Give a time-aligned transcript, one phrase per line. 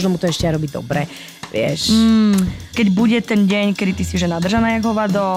[0.00, 1.04] možno mu to ešte aj robí dobre.
[1.52, 1.92] Vieš.
[1.92, 2.40] Mm,
[2.72, 5.36] keď bude ten deň, kedy ty si že nadržaná jak hovado,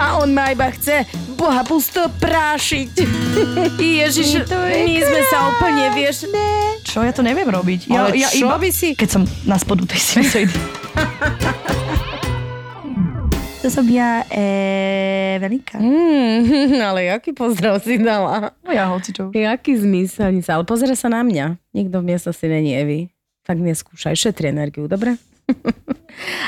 [0.00, 1.04] A on ma iba chce
[1.36, 3.04] boha pusto prášiť.
[4.00, 6.24] Ježiš, my sme sa úplne, vieš...
[6.80, 7.92] čo ja to neviem robiť.
[7.92, 10.56] Ja, Ale ja čo iba, by si- Keď som na spodu tej sinusoidy.
[13.60, 15.76] to som ja Evelika.
[15.76, 18.56] Mm, ale jaký pozdrav si dala?
[18.64, 19.36] No ja hocičo.
[19.36, 20.40] Jaký zmysel?
[20.40, 21.60] Ale pozera sa na mňa.
[21.76, 23.11] Nikto v miestnosti není Evi.
[23.42, 25.18] Tak neskúšaj, šetri energiu, dobre?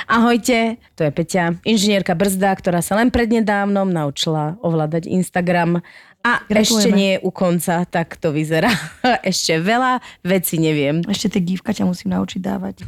[0.07, 5.83] Ahojte, to je Peťa, inžinierka Brzda, ktorá sa len prednedávnom naučila ovládať Instagram
[6.25, 6.63] a Gratulujeme.
[6.63, 8.73] ešte nie je u konca, tak to vyzerá.
[9.31, 11.05] Ešte veľa vecí neviem.
[11.05, 12.81] Ešte tie gívka ťa musím naučiť dávať.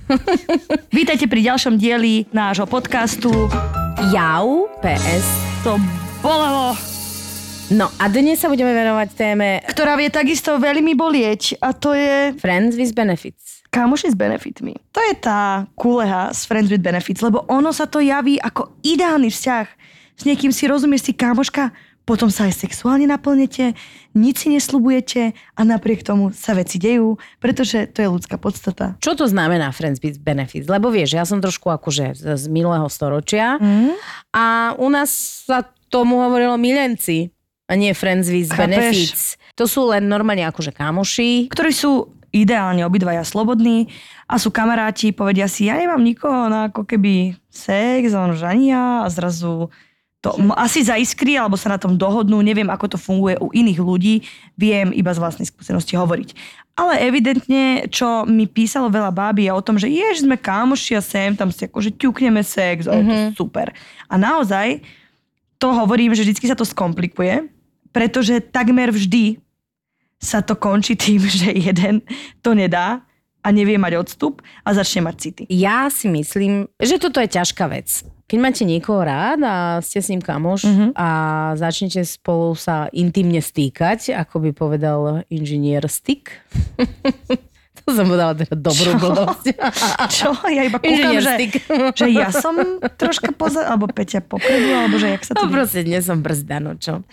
[0.98, 3.28] Vítajte pri ďalšom dieli nášho podcastu.
[4.08, 5.26] Jau, PS.
[5.68, 5.76] To
[6.24, 6.72] bolelo.
[7.76, 12.32] No a dnes sa budeme venovať téme Ktorá vie takisto veľmi bolieť a to je
[12.40, 13.55] Friends with Benefits.
[13.76, 14.72] Kamoši s benefitmi.
[14.96, 19.28] To je tá kuleha z Friends with Benefits, lebo ono sa to javí ako ideálny
[19.28, 19.66] vzťah.
[20.16, 23.74] S niekým si rozumieš si kamoška, potom sa aj sexuálne naplnete,
[24.14, 28.94] nič si neslubujete a napriek tomu sa veci dejú, pretože to je ľudská podstata.
[29.02, 30.70] Čo to znamená Friends with Benefits?
[30.70, 33.92] Lebo vieš, ja som trošku akože z, minulého storočia Mm?
[34.32, 35.10] a u nás
[35.44, 37.34] sa tomu hovorilo milenci
[37.66, 38.62] a nie Friends with Chápeš?
[38.62, 39.22] Benefits.
[39.58, 41.50] To sú len normálne akože kamoši.
[41.50, 43.88] Ktorí sú ideálne obidvaja slobodní
[44.28, 49.08] a sú kamaráti, povedia si, ja nemám nikoho na ako keby sex, on žania a
[49.08, 49.72] zrazu
[50.26, 53.78] to m- asi zaiskrí, alebo sa na tom dohodnú, neviem, ako to funguje u iných
[53.78, 54.14] ľudí,
[54.58, 56.34] viem iba z vlastnej skúsenosti hovoriť.
[56.76, 61.00] Ale evidentne, čo mi písalo veľa báby je o tom, že jež sme kámoši a
[61.00, 63.72] sem tam si akože ťukneme sex a je to super.
[64.10, 64.84] A naozaj
[65.56, 67.48] to hovorím, že vždy sa to skomplikuje,
[67.96, 69.40] pretože takmer vždy
[70.16, 72.02] sa to končí tým, že jeden
[72.40, 73.04] to nedá
[73.40, 75.42] a nevie mať odstup a začne mať city.
[75.46, 78.02] Ja si myslím, že toto je ťažká vec.
[78.26, 80.86] Keď máte niekoho rád a ste s ním kamoš Mhm.
[80.94, 81.08] a
[81.54, 86.34] začnete spolu sa intimne stýkať, ako by povedal inžinier Stick.
[87.78, 88.98] to som povedala teda dobrú Čo?
[88.98, 89.44] blbosť.
[90.18, 90.28] Čo?
[90.50, 91.34] Ja iba kúkam, že,
[91.94, 92.58] že ja som
[92.98, 95.46] troška poza, alebo Peťa popredu, alebo že jak sa to...
[95.46, 97.06] No proste nie som brzda, no čo.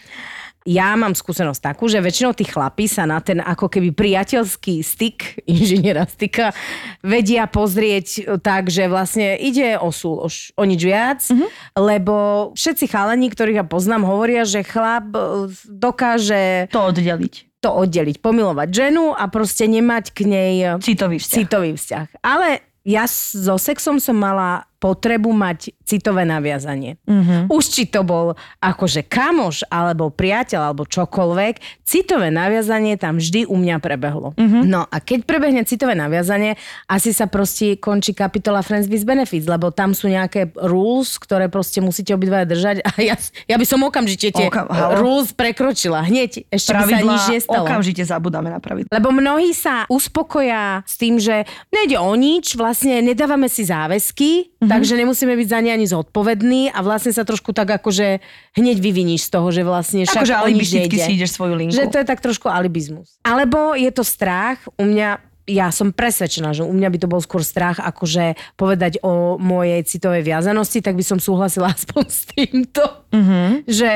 [0.63, 5.17] Ja mám skúsenosť takú, že väčšinou tí chlapí sa na ten ako keby priateľský styk,
[5.53, 6.55] inžiniera styka,
[7.03, 11.49] vedia pozrieť tak, že vlastne ide o súl, o, nič viac, mm-hmm.
[11.75, 12.15] lebo
[12.55, 17.59] všetci chalani, ktorých ja poznám, hovoria, že chlap e, dokáže To oddeliť.
[17.59, 21.35] to oddeliť, pomilovať ženu a proste nemať k nej Citový vzťah.
[21.35, 22.07] citový vzťah.
[22.23, 26.95] Ale ja so sexom som mala potrebu mať citové naviazanie.
[27.03, 27.47] Mhm.
[27.47, 33.53] Už či to bol akože kamoš, alebo priateľ, alebo čokoľvek, citové naviazanie tam vždy u
[33.53, 34.31] mňa prebehlo.
[34.33, 34.63] Mhm.
[34.65, 36.55] No a keď prebehne citové naviazanie,
[36.85, 41.77] asi sa proste končí kapitola Friends with Benefits, lebo tam sú nejaké rules, ktoré proste
[41.77, 43.15] musíte obidvaja držať a ja,
[43.45, 44.65] ja by som okamžite tie Oka-
[44.95, 45.99] rules prekročila.
[46.01, 47.63] Hneď, ešte by sa nič nestalo.
[47.63, 48.87] okamžite zabudáme na pravidla.
[48.89, 54.47] Lebo mnohí sa uspokoja s tým, že nejde o nič, vlastne nedávame si záväzky, Mhm.
[54.63, 54.69] mm-hmm.
[54.69, 58.21] takže nemusíme byť za ne ani zodpovední a vlastne sa trošku tak akože
[58.55, 61.73] hneď vyviníš z toho, že vlastne však Akože alibisticky si ideš svoju linku.
[61.73, 63.17] Že to je tak trošku alibizmus.
[63.25, 67.19] Alebo je to strach, u mňa ja som presvedčená, že u mňa by to bol
[67.19, 72.83] skôr strach, akože povedať o mojej citovej viazanosti, tak by som súhlasila aspoň s týmto.
[73.11, 73.67] Mhm.
[73.67, 73.89] Že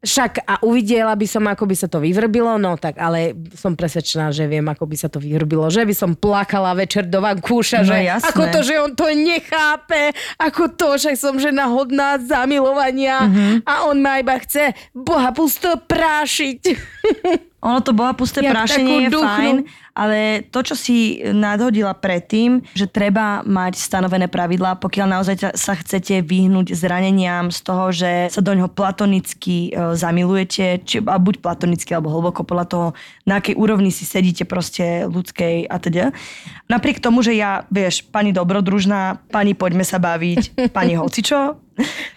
[0.00, 3.18] však a uvidela by som, ako by sa to vyvrbilo, no tak ale
[3.52, 7.18] som presvedčená, že viem, ako by sa to vyvrbilo, že by som plakala večer do
[7.18, 8.30] vankúša, No že jasné.
[8.30, 10.02] ako to, že on to nechápe,
[10.36, 13.52] ako to, že som žena hodná zamilovania Mhm.
[13.62, 16.60] a on ma iba chce boha pusto prášiť.
[17.58, 19.26] Ono to bola pusté Jak prášenie, je takú duchnu.
[19.26, 19.56] fajn,
[19.90, 26.22] ale to, čo si nadhodila predtým, že treba mať stanovené pravidlá, pokiaľ naozaj sa chcete
[26.22, 31.90] vyhnúť zraneniam z toho, že sa do ňoho platonicky e, zamilujete, či, a buď platonicky,
[31.98, 32.86] alebo hlboko podľa toho,
[33.26, 36.04] na akej úrovni si sedíte proste ľudskej a teda.
[36.70, 41.58] Napriek tomu, že ja, vieš, pani dobrodružná, pani poďme sa baviť, pani hocičo,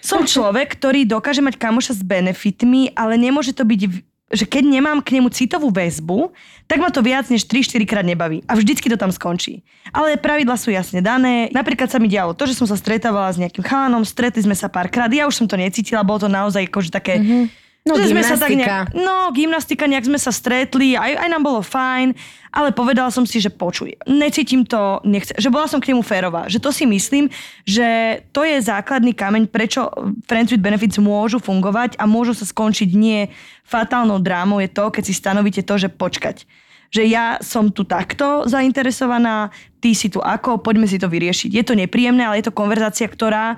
[0.05, 4.99] som človek, ktorý dokáže mať kamoša s benefitmi, ale nemôže to byť že keď nemám
[5.03, 6.31] k nemu citovú väzbu,
[6.65, 8.41] tak ma to viac než 3-4 krát nebaví.
[8.47, 9.61] A vždycky to tam skončí.
[9.91, 11.51] Ale pravidla sú jasne dané.
[11.51, 14.71] Napríklad sa mi dialo to, že som sa stretávala s nejakým chánom, stretli sme sa
[14.71, 17.19] párkrát, ja už som to necítila, bolo to naozaj akože také...
[17.19, 17.45] Mm-hmm.
[17.81, 21.41] No, že sme sa tak nejak, no, gymnastika, nejak sme sa stretli, aj, aj nám
[21.41, 22.13] bolo fajn,
[22.53, 26.45] ale povedala som si, že počuj, necítim to, nechce, že bola som k nemu férová,
[26.45, 27.25] že to si myslím,
[27.65, 29.89] že to je základný kameň, prečo
[30.29, 33.33] Friends with Benefits môžu fungovať a môžu sa skončiť nie
[33.65, 36.45] fatálnou drámou, je to, keď si stanovíte to, že počkať
[36.93, 39.49] Že ja som tu takto zainteresovaná,
[39.81, 41.49] ty si tu ako, poďme si to vyriešiť.
[41.49, 43.57] Je to nepríjemné, ale je to konverzácia, ktorá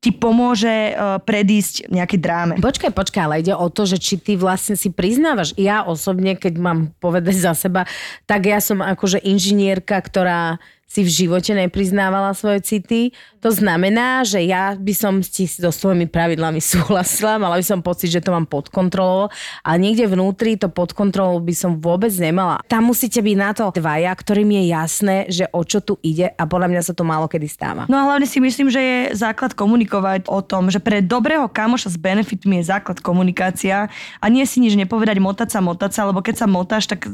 [0.00, 2.60] ti pomôže uh, predísť nejaké dráme.
[2.60, 5.56] Počkaj, počkaj, ale ide o to, že či ty vlastne si priznávaš.
[5.58, 7.88] Ja osobne, keď mám povedať za seba,
[8.28, 13.10] tak ja som akože inžinierka, ktorá si v živote nepriznávala svoje city.
[13.42, 18.14] To znamená, že ja by som si so svojimi pravidlami súhlasila, mala by som pocit,
[18.14, 19.28] že to mám pod kontrolou,
[19.66, 22.62] ale niekde vnútri to pod kontrolou by som vôbec nemala.
[22.70, 26.42] Tam musíte byť na to dvaja, ktorým je jasné, že o čo tu ide a
[26.46, 27.90] podľa mňa sa to málo kedy stáva.
[27.90, 31.92] No a hlavne si myslím, že je základ komunikovať o tom, že pre dobrého kamoša
[31.92, 33.90] s benefitmi je základ komunikácia
[34.22, 37.10] a nie si nič nepovedať, motať sa, motať sa, lebo keď sa motáš, tak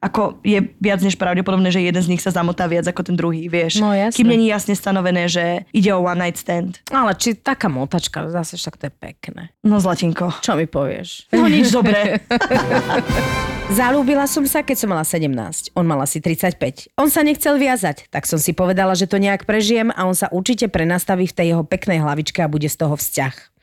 [0.00, 3.48] ako je viac než pravdepodobné, že jeden z nich sa zamotá viac ako ten druhý,
[3.48, 3.80] vieš.
[3.80, 4.16] No, jasne.
[4.16, 6.84] Kým není jasne stanovené, že ide o one night stand.
[6.92, 9.42] Ale či taká motačka, zase však to je pekné.
[9.64, 10.36] No zlatinko.
[10.44, 11.32] Čo mi povieš?
[11.32, 12.20] No nič dobré.
[13.66, 15.74] Zalúbila som sa, keď som mala 17.
[15.74, 16.94] On mal asi 35.
[16.94, 20.30] On sa nechcel viazať, tak som si povedala, že to nejak prežijem a on sa
[20.30, 23.55] určite prenastaví v tej jeho peknej hlavičke a bude z toho vzťah.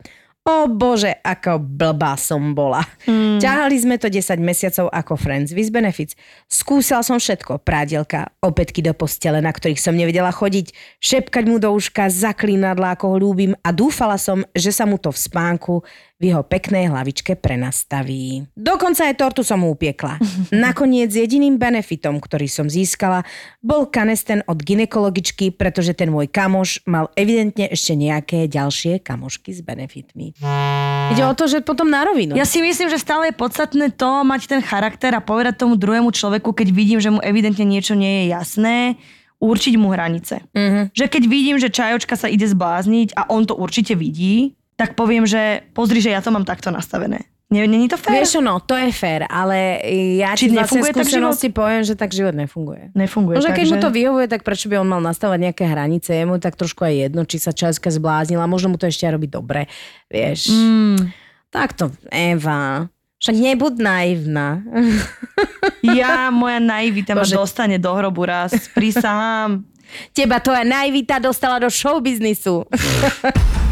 [0.43, 2.83] O bože, ako blbá som bola.
[3.07, 3.39] Mm.
[3.39, 6.19] Ťahali sme to 10 mesiacov ako Friends with Benefits.
[6.51, 7.63] Skúsila som všetko.
[7.63, 13.15] Prádielka, opätky do postele, na ktorých som nevedela chodiť, šepkať mu do uška, zaklínadla, ako
[13.15, 15.79] ho ľúbim a dúfala som, že sa mu to v spánku
[16.23, 18.47] v jeho peknej hlavičke prenastaví.
[18.55, 20.23] Dokonca aj tortu som mu upiekla.
[20.55, 23.27] Nakoniec jediným benefitom, ktorý som získala,
[23.59, 29.59] bol kanesten od ginekologičky, pretože ten môj kamoš mal evidentne ešte nejaké ďalšie kamošky s
[29.59, 30.31] benefitmi.
[31.11, 32.39] Ide o to, že potom na rovinu.
[32.39, 36.15] Ja si myslím, že stále je podstatné to mať ten charakter a povedať tomu druhému
[36.15, 38.95] človeku, keď vidím, že mu evidentne niečo nie je jasné,
[39.43, 40.47] určiť mu hranice.
[40.55, 40.95] Mhm.
[40.95, 45.23] Že keď vidím, že čajočka sa ide zblázniť a on to určite vidí, tak poviem,
[45.27, 47.29] že pozri, že ja to mám takto nastavené.
[47.53, 48.25] Není to fér?
[48.25, 49.77] Vieš no, to je fér, ale
[50.17, 52.89] ja Či ti vlastne nefunguje tak skúsenosti poviem, že tak život nefunguje.
[52.97, 53.37] Nefunguje.
[53.37, 53.73] Možno keď takže...
[53.77, 56.17] mu to vyhovuje, tak prečo by on mal nastavať nejaké hranice?
[56.17, 59.13] Je mu tak trošku aj jedno, či sa Česka zbláznila, možno mu to ešte aj
[59.13, 59.69] robí dobre,
[60.09, 60.49] vieš.
[60.49, 61.13] Mm,
[61.53, 62.89] Takto, Eva,
[63.21, 64.65] však nebud naivná.
[66.01, 67.37] ja, moja naivita ma Bože.
[67.37, 68.57] dostane do hrobu raz.
[68.73, 69.61] Prisahám.
[70.17, 72.65] Teba tvoja naivita dostala do showbiznisu.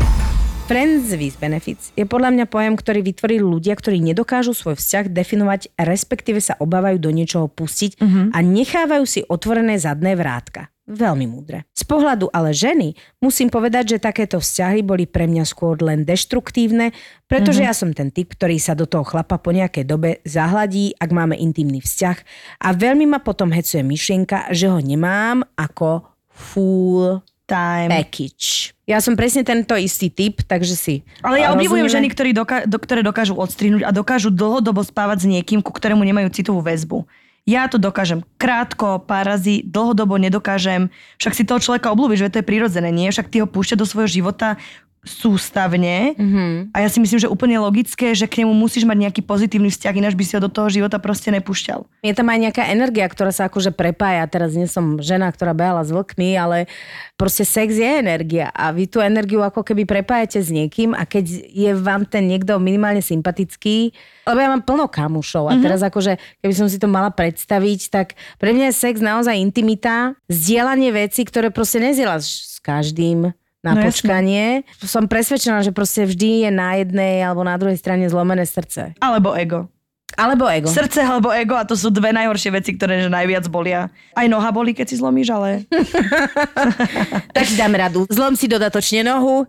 [0.71, 5.75] Friends with Benefits je podľa mňa pojem, ktorý vytvorili ľudia, ktorí nedokážu svoj vzťah definovať,
[5.75, 7.99] respektíve sa obávajú do niečoho pustiť
[8.31, 10.71] a nechávajú si otvorené zadné vrátka.
[10.87, 11.67] Veľmi múdre.
[11.75, 16.95] Z pohľadu ale ženy musím povedať, že takéto vzťahy boli pre mňa skôr len deštruktívne,
[17.27, 21.11] pretože ja som ten typ, ktorý sa do toho chlapa po nejakej dobe zahladí, ak
[21.11, 22.17] máme intimný vzťah
[22.63, 27.19] a veľmi ma potom hecuje myšlienka, že ho nemám ako full
[27.51, 27.91] Time.
[27.91, 28.71] package.
[28.87, 32.79] Ja som presne tento istý typ, takže si Ale ja obdivujem ženy, ktorí doka- do,
[32.79, 37.03] ktoré dokážu odstrihnúť a dokážu dlhodobo spávať s niekým, ku ktorému nemajú citovú väzbu.
[37.43, 40.93] Ja to dokážem krátko, pár razy, dlhodobo nedokážem.
[41.17, 43.09] Však si toho človeka oblúbiš, že to je prirodzené, nie?
[43.09, 44.61] Však ty ho púšťa do svojho života
[45.01, 46.73] sústavne Mhm.
[46.77, 49.97] a ja si myslím, že úplne logické, že k nemu musíš mať nejaký pozitívny vzťah,
[49.97, 51.85] ináč by si ho do toho života proste nepúšťal.
[52.05, 54.29] Je tam aj nejaká energia, ktorá sa akože prepája.
[54.29, 56.69] Teraz nie som žena, ktorá behala s vlkmi, ale
[57.17, 61.49] proste sex je energia a vy tú energiu ako keby prepájate s niekým a keď
[61.49, 63.93] je vám ten niekto minimálne sympatický,
[64.25, 68.07] lebo ja mám plno kamušov a teraz akože, keby som si to mala predstaviť, tak
[68.37, 73.81] pre mňa je sex naozaj intimita, zdieľanie veci, ktoré proste nezdieľaš s každým na No
[73.81, 73.87] jasné.
[73.93, 74.45] počkanie.
[74.81, 78.97] Som presvedčená, že proste vždy je na jednej alebo na druhej strane zlomené srdce.
[78.97, 79.69] Alebo ego.
[80.17, 80.67] Alebo ego.
[80.67, 83.87] Srdce alebo ego a to sú dve najhoršie veci, ktoré že najviac bolia.
[84.11, 85.63] Aj noha bolí, keď si zlomíš, ale...
[87.33, 88.05] Tak si dáme radu.
[88.11, 89.47] Zlom si dodatočne nohu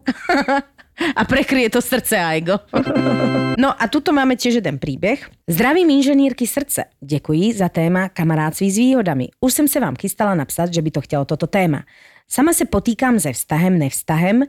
[1.18, 2.62] a prekryje to srdce a ego.
[3.58, 5.30] No a tuto máme tiež jeden příběh.
[5.50, 6.84] Zdravím inženýrky srdce.
[7.00, 9.28] Děkuji za téma kamarádství s výhodami.
[9.40, 11.82] Už jsem se vám chystala napsat, že by to chtělo toto téma.
[12.28, 14.42] Sama se potýkám se vztahem, nevztahem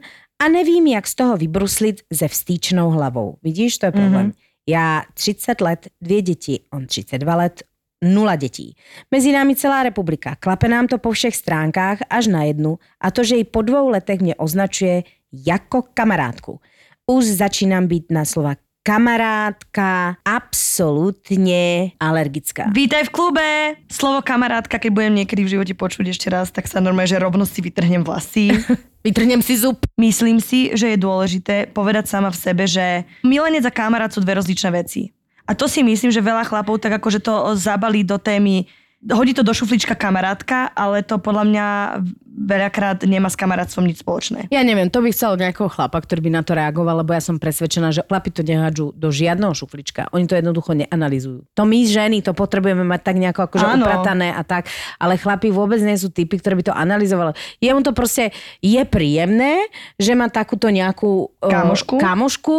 [0.44, 3.36] a nevím, jak z toho vybruslit se vstýčnou hlavou.
[3.42, 4.32] Vidíš, to je problém.
[4.68, 7.62] Já 30 let, dvě děti, on 32 let,
[8.04, 8.76] nula dětí.
[9.10, 10.36] Mezi námi celá republika.
[10.40, 13.88] Klape nám to po všech stránkách až na jednu a to, že ji po dvou
[13.88, 15.02] letech mě označuje
[15.46, 16.60] jako kamarádku.
[17.06, 18.54] Už začínám být na slova
[18.84, 22.68] kamarádka absolútne alergická.
[22.68, 23.48] Vítaj v klube!
[23.88, 27.48] Slovo kamarátka, keď budem niekedy v živote počuť ešte raz, tak sa normálne, že rovno
[27.48, 28.52] si vytrhnem vlasy.
[29.08, 29.80] Vytrhnem si zub.
[29.96, 34.36] Myslím si, že je dôležité povedať sama v sebe, že milenec a kamarát sú dve
[34.36, 35.12] rozličné veci.
[35.44, 38.68] A to si myslím, že veľa chlapov tak akože to zabalí do témy
[39.12, 41.66] hodí to do šuflička kamarátka, ale to podľa mňa
[42.34, 44.50] veľakrát nemá s kamarátstvom nič spoločné.
[44.50, 47.38] Ja neviem, to by chcel nejakého chlapa, ktorý by na to reagoval, lebo ja som
[47.38, 50.10] presvedčená, že chlapi to nehádžu do žiadneho šuflička.
[50.10, 51.46] Oni to jednoducho neanalizujú.
[51.54, 53.84] To my ženy to potrebujeme mať tak nejako akože Áno.
[53.86, 54.66] upratané a tak,
[54.98, 57.36] ale chlapi vôbec nie sú typy, ktorí by to analyzovali.
[57.62, 59.70] Jemu to proste je príjemné,
[60.00, 62.02] že má takúto nejakú eh, Kamošku.
[62.02, 62.58] kamošku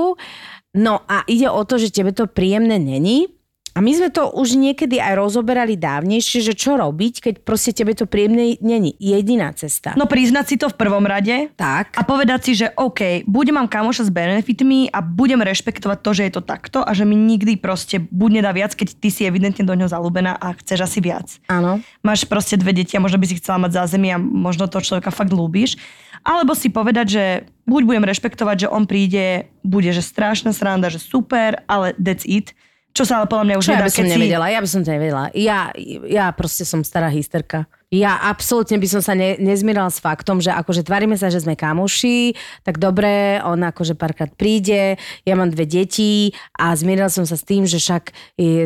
[0.76, 3.32] No a ide o to, že tebe to príjemné není.
[3.76, 7.92] A my sme to už niekedy aj rozoberali dávnejšie, že čo robiť, keď proste tebe
[7.92, 8.96] to príjemné není.
[9.04, 9.92] Jediná cesta.
[10.00, 11.92] No priznať si to v prvom rade tak.
[11.92, 16.24] a povedať si, že OK, budem mám kamoša s benefitmi a budem rešpektovať to, že
[16.24, 19.68] je to takto a že mi nikdy proste buď nedá viac, keď ty si evidentne
[19.68, 21.28] do ňoho zalúbená a chceš asi viac.
[21.52, 21.84] Áno.
[22.00, 25.12] Máš proste dve deti a možno by si chcela mať zázemie a možno toho človeka
[25.12, 25.76] fakt ľúbiš.
[26.24, 27.24] Alebo si povedať, že
[27.68, 32.56] buď budem rešpektovať, že on príde, bude, že strašná sranda, že super, ale that's it.
[32.96, 34.14] Čo sa ale podľa mňa už Čo ja nedá, by som si...
[34.16, 35.24] nevedela, ja by som to nevedela.
[35.36, 35.76] Ja,
[36.08, 37.68] ja proste som stará hysterka.
[37.92, 41.60] Ja absolútne by som sa ne, nezmierala s faktom, že akože tvárime sa, že sme
[41.60, 44.96] kamoši, tak dobre, on akože párkrát príde,
[45.28, 48.16] ja mám dve deti a zmierila som sa s tým, že však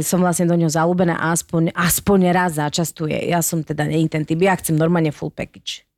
[0.05, 3.33] som vlastne do ňoho zalúbená a aspoň, aspoň raz začastuje.
[3.33, 5.89] Ja som teda nie ten typ, ja chcem normálne full package.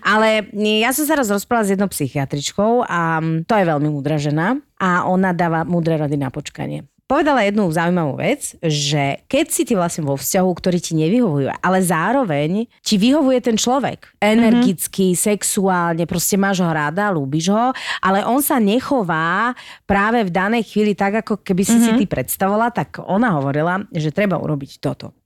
[0.00, 4.56] Ale ja som sa raz rozprávala s jednou psychiatričkou a to je veľmi múdra žena
[4.80, 6.88] a ona dáva múdre rady na počkanie.
[7.08, 11.80] Povedala jednu zaujímavú vec, že keď si ty vlastne vo vzťahu, ktorý ti nevyhovuje, ale
[11.80, 14.12] zároveň ti vyhovuje ten človek.
[14.20, 15.24] Energicky, mm-hmm.
[15.32, 17.72] sexuálne, proste máš ho rada, ľúbiš ho,
[18.04, 19.56] ale on sa nechová
[19.88, 21.96] práve v danej chvíli tak, ako keby si mm-hmm.
[21.96, 25.16] si ty predstavovala, tak ona hovorila, že treba urobiť toto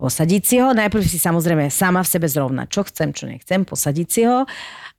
[0.00, 4.08] posadiť si ho, najprv si samozrejme sama v sebe zrovna, čo chcem, čo nechcem, posadiť
[4.08, 4.48] si ho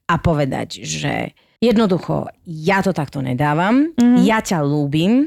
[0.06, 4.22] a povedať, že jednoducho, ja to takto nedávam, mm-hmm.
[4.22, 5.26] ja ťa ľúbim,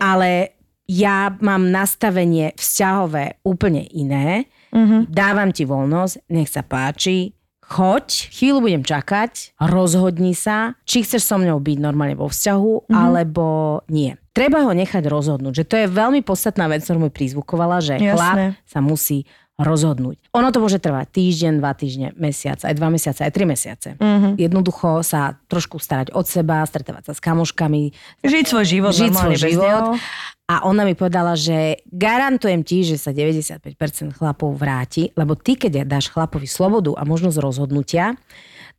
[0.00, 5.12] ale ja mám nastavenie vzťahové úplne iné, mm-hmm.
[5.12, 7.36] dávam ti voľnosť, nech sa páči,
[7.68, 12.96] choď, chvíľu budem čakať, rozhodni sa, či chceš so mnou byť normálne vo vzťahu, mm-hmm.
[12.96, 13.46] alebo
[13.92, 14.16] nie.
[14.32, 18.08] Treba ho nechať rozhodnúť, že to je veľmi podstatná vec, ktorú mi prizvukovala, že Jasné.
[18.16, 19.28] chlap sa musí
[19.58, 20.30] rozhodnúť.
[20.38, 23.88] Ono to môže trvať týždeň, dva týždne, mesiac, aj dva mesiace, aj tri mesiace.
[23.98, 24.38] Mhm.
[24.38, 27.90] Jednoducho sa trošku starať od seba, stretávať sa s kamoškami,
[28.22, 29.84] Žiť svoj život žiť svoj život.
[30.48, 35.84] A ona mi povedala, že garantujem ti, že sa 95% chlapov vráti, lebo ty, keď
[35.84, 38.16] dáš chlapovi slobodu a možnosť rozhodnutia,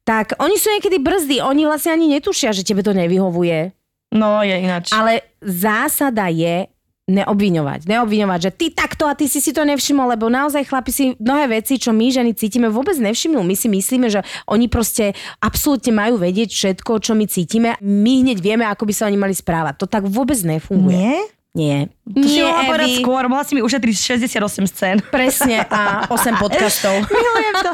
[0.01, 3.77] tak oni sú niekedy brzdy, oni vlastne ani netušia, že tebe to nevyhovuje.
[4.09, 4.89] No, je ináč.
[4.89, 6.65] Ale zásada je
[7.09, 7.89] neobviňovať.
[7.89, 11.59] Neobviňovať, že ty takto a ty si si to nevšimol, lebo naozaj chlapi si mnohé
[11.59, 13.41] veci, čo my ženy cítime, vôbec nevšimnú.
[13.41, 17.73] My si myslíme, že oni proste absolútne majú vedieť všetko, čo my cítime.
[17.81, 19.81] My hneď vieme, ako by sa oni mali správať.
[19.81, 20.93] To tak vôbec nefunguje.
[20.93, 21.17] Nie?
[21.49, 21.77] Nie.
[22.05, 23.01] To si Nie, mohla povedať Evi.
[23.01, 23.95] skôr, mohla si mi ušetriť
[24.29, 25.01] 68 scén.
[25.09, 26.93] Presne a 8 podcastov.
[27.09, 27.71] Milujem to.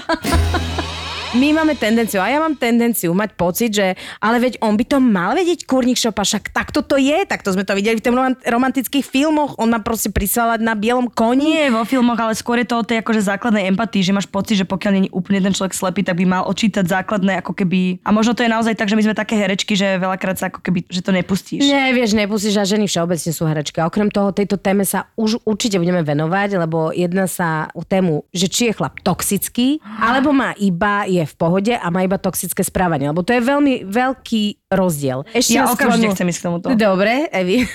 [1.36, 5.04] My máme tendenciu, a ja mám tendenciu mať pocit, že ale veď on by to
[5.04, 8.40] mal vedieť, kurník šopa, však takto to je, takto sme to videli v tých roman-
[8.40, 11.60] romantických filmoch, on má proste prisvalať na bielom koni.
[11.60, 14.64] Nie vo filmoch, ale skôr je to o tej akože základnej empatii, že máš pocit,
[14.64, 18.00] že pokiaľ nie je úplne ten človek slepý, tak by mal odčítať základné ako keby...
[18.08, 20.64] A možno to je naozaj tak, že my sme také herečky, že veľakrát sa ako
[20.64, 21.68] keby, že to nepustíš.
[21.68, 23.84] Nie, vieš, nepustíš a ženy všeobecne sú herečky.
[23.84, 28.24] A okrem toho, tejto téme sa už určite budeme venovať, lebo jedna sa o tému,
[28.32, 32.62] že či je chlap toxický, alebo má iba, je v pohode a má iba toxické
[32.64, 33.10] správanie.
[33.12, 35.26] Lebo to je veľmi veľký rozdiel.
[35.34, 36.66] Ešte Ja okamžite skloňu- chcem ísť k tomuto.
[36.74, 37.66] Dobre, Evi.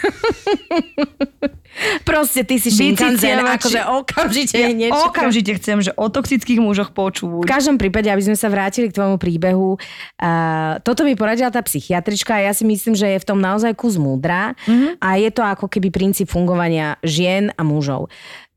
[2.02, 5.06] Proste ty si šinkanzen, akože okamžite ja, niečo.
[5.06, 7.46] Okamžite chcem, že o toxických mužoch V počuť.
[7.46, 12.42] každom prípade, aby sme sa vrátili k tvojmu príbehu, uh, toto mi poradila tá psychiatrička
[12.42, 14.98] a ja si myslím, že je v tom naozaj kus múdra mm-hmm.
[14.98, 18.10] a je to ako keby princíp fungovania žien a mužov.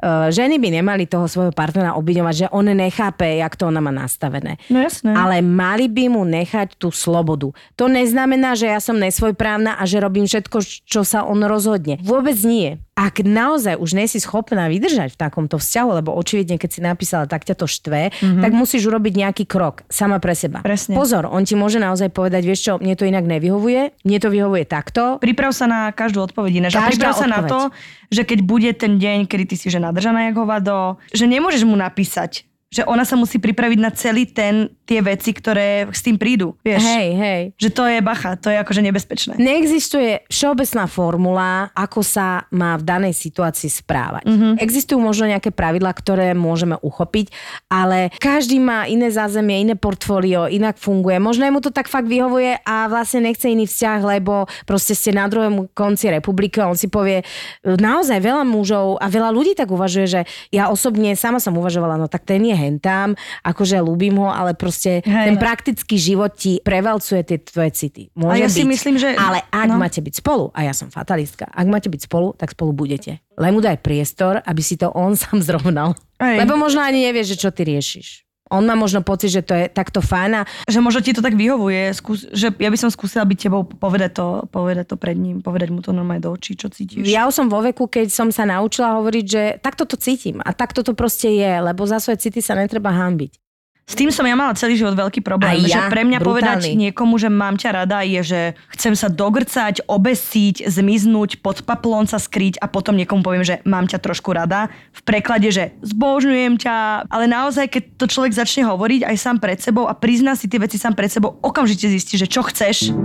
[0.03, 3.88] Uh, ženy by nemali toho svojho partnera obviňovať, že on nechápe, jak to ona má
[3.88, 4.60] nastavené.
[4.67, 5.15] No jasné.
[5.15, 7.55] Ale mali by mu nechať tú slobodu.
[7.79, 12.03] To neznamená, že ja som nesvojprávna a že robím všetko, čo sa on rozhodne.
[12.03, 12.83] Vôbec nie.
[12.93, 17.41] Ak naozaj už nesi schopná vydržať v takomto vzťahu, lebo očividne, keď si napísala, tak
[17.41, 18.41] ťa to štve, mm-hmm.
[18.45, 20.62] tak musíš urobiť nejaký krok sama pre seba.
[20.62, 20.93] Presne.
[20.93, 24.69] Pozor, on ti môže naozaj povedať, vieš čo, mne to inak nevyhovuje, mne to vyhovuje
[24.69, 25.17] takto.
[25.17, 26.77] Priprav sa na každú odpoveď ináč.
[26.77, 27.73] Priprav sa na to,
[28.13, 31.73] že keď bude ten deň, kedy ty si že nadržaná jak hovado, že nemôžeš mu
[31.73, 36.58] napísať, že ona sa musí pripraviť na celý ten, tie veci, ktoré s tým prídu.
[36.65, 36.82] Vieš?
[36.82, 37.42] Hej, hej.
[37.62, 39.34] Že to je bacha, to je akože nebezpečné.
[39.38, 44.25] Neexistuje všeobecná formula, ako sa má v danej situácii správať.
[44.25, 44.34] Mhm.
[44.34, 44.60] Mm-hmm.
[44.60, 47.30] Existujú možno nejaké pravidlá, ktoré môžeme uchopiť,
[47.70, 51.22] ale každý má iné zázemie, iné portfólio, inak funguje.
[51.22, 55.30] Možno mu to tak fakt vyhovuje a vlastne nechce iný vzťah, lebo proste ste na
[55.30, 57.22] druhom konci republiky a on si povie,
[57.62, 62.10] naozaj veľa mužov a veľa ľudí tak uvažuje, že ja osobne sama som uvažovala, no
[62.10, 65.25] tak ten je hentám, akože ľúbim ho, ale proste Hej.
[65.27, 68.03] ten praktický život ti prevalcuje tie tvoje city.
[68.15, 69.75] Môže A ja si byť, myslím, že- Ale ak no.
[69.75, 73.20] máte byť spolu, a ja som fatalistka, ak máte byť spolu, tak spolu budete.
[73.36, 75.93] Len mu daj priestor, aby si to on sám zrovnal.
[76.17, 76.39] Hej.
[76.39, 78.24] Lebo možno ani nevieš, že čo ty riešiš.
[78.53, 81.89] On má možno pocit, že to je takto fajn Že možno ti to tak vyhovuje,
[81.98, 85.74] skús, že ja by som skúsila byť tebou, povedať to, povedať to pred ním, povedať
[85.74, 87.03] mu to normálne do očí, čo cítiš.
[87.10, 90.53] ja už som vo veku, keď som sa naučila hovoriť, že takto to cítim a
[90.53, 93.42] takto to proste je, lebo za svoje city sa netreba hambiť.
[93.84, 95.60] S tým som ja mala celý život veľký problém.
[95.60, 96.40] Aj že ja, pre mňa brutálny.
[96.40, 98.42] povedať niekomu, že mám ťa rada, je, že
[98.80, 103.84] chcem sa dogrcať, obesiť, zmiznúť, pod paplón sa skryť a potom niekomu poviem, že mám
[103.92, 104.72] ťa trošku rada.
[104.96, 107.12] V preklade, že zbožňujem ťa.
[107.12, 110.63] Ale naozaj, keď to človek začne hovoriť aj sám pred sebou a prizná si tie
[110.63, 112.96] veci sám pred sebou, okamžite zistí, že čo chceš.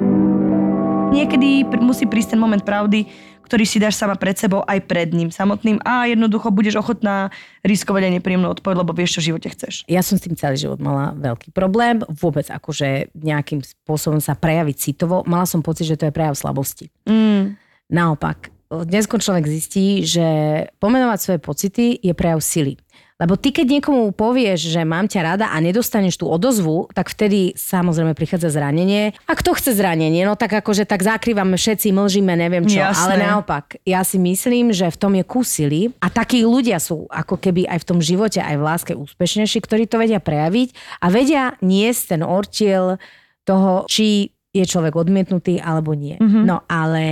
[1.09, 3.09] Niekedy musí prísť ten moment pravdy,
[3.49, 7.33] ktorý si dáš sama pred sebou aj pred ním samotným a jednoducho budeš ochotná
[7.65, 9.89] riskovať aj nepríjemnú odpoveď, lebo vieš, čo v živote chceš.
[9.89, 12.05] Ja som s tým celý život mala veľký problém.
[12.13, 15.25] Vôbec akože nejakým spôsobom sa prejaviť citovo.
[15.25, 16.93] Mala som pocit, že to je prejav slabosti.
[17.09, 17.57] Mm.
[17.89, 20.29] Naopak, dnes človek zistí, že
[20.77, 22.77] pomenovať svoje pocity je prejav sily.
[23.19, 27.51] Lebo ty, keď niekomu povieš, že mám ťa rada a nedostaneš tú odozvu, tak vtedy
[27.59, 29.11] samozrejme prichádza zranenie.
[29.27, 30.23] A kto chce zranenie?
[30.23, 32.79] No tak akože tak zakrývame všetci, mlžíme, neviem čo.
[32.79, 33.03] Jasné.
[33.03, 37.11] Ale naopak, ja si myslím, že v tom je kus sily a takí ľudia sú
[37.11, 41.07] ako keby aj v tom živote, aj v láske úspešnejší, ktorí to vedia prejaviť a
[41.11, 43.03] vedia niesť ten ortiel
[43.43, 46.15] toho, či je človek odmietnutý alebo nie.
[46.23, 46.45] Mm-hmm.
[46.47, 47.05] No ale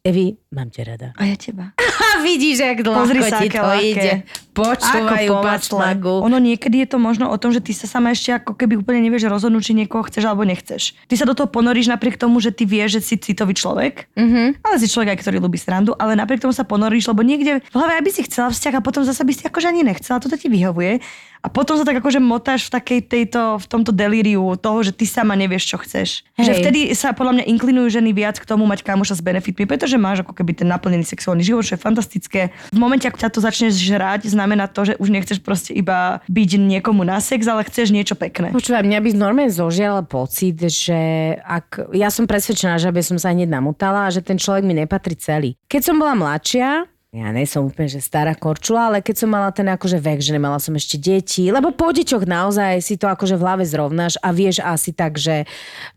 [0.00, 1.08] Evi, mám ťa rada.
[1.20, 1.76] A ja teba.
[2.20, 3.84] Vidíš, jak Pozri dlhko sa, ti to ľahké.
[3.84, 4.12] ide.
[4.50, 6.14] Počúvajú pačlagu.
[6.26, 9.00] Ono niekedy je to možno o tom, že ty sa sama ešte ako keby úplne
[9.06, 10.98] nevieš rozhodnúť, či niekoho chceš alebo nechceš.
[11.06, 14.60] Ty sa do toho ponoríš napriek tomu, že ty vieš, že si citový človek, mm-hmm.
[14.66, 17.74] ale si človek aj, ktorý ľubí srandu, ale napriek tomu sa ponoríš, lebo niekde v
[17.78, 20.34] hlave aj by si chcela vzťah a potom zase by si akože ani nechcela, toto
[20.34, 20.98] ti vyhovuje.
[21.40, 25.08] A potom sa tak akože motáš v takej tejto, v tomto delíriu toho, že ty
[25.08, 26.08] sama nevieš, čo chceš.
[26.36, 26.58] Že Hej.
[26.60, 30.20] vtedy sa podľa mňa inklinujú ženy viac k tomu mať kamoša s benefitmi, pretože máš
[30.20, 32.09] ako keby ten naplnený sexuálny život, čo je fantastické.
[32.10, 36.50] V momente, ako ťa to začneš žrať, znamená to, že už nechceš proste iba byť
[36.58, 38.50] niekomu na sex, ale chceš niečo pekné.
[38.50, 40.98] Počúvaj, mňa by normálne zožial pocit, že
[41.40, 44.74] ak, ja som presvedčená, že by som sa hneď namotala a že ten človek mi
[44.74, 45.54] nepatrí celý.
[45.70, 49.50] Keď som bola mladšia, ja nie som úplne, že stará korčula, ale keď som mala
[49.50, 53.34] ten akože vek, že nemala som ešte deti, lebo po deťoch naozaj si to akože
[53.34, 55.42] v hlave zrovnáš a vieš asi tak, že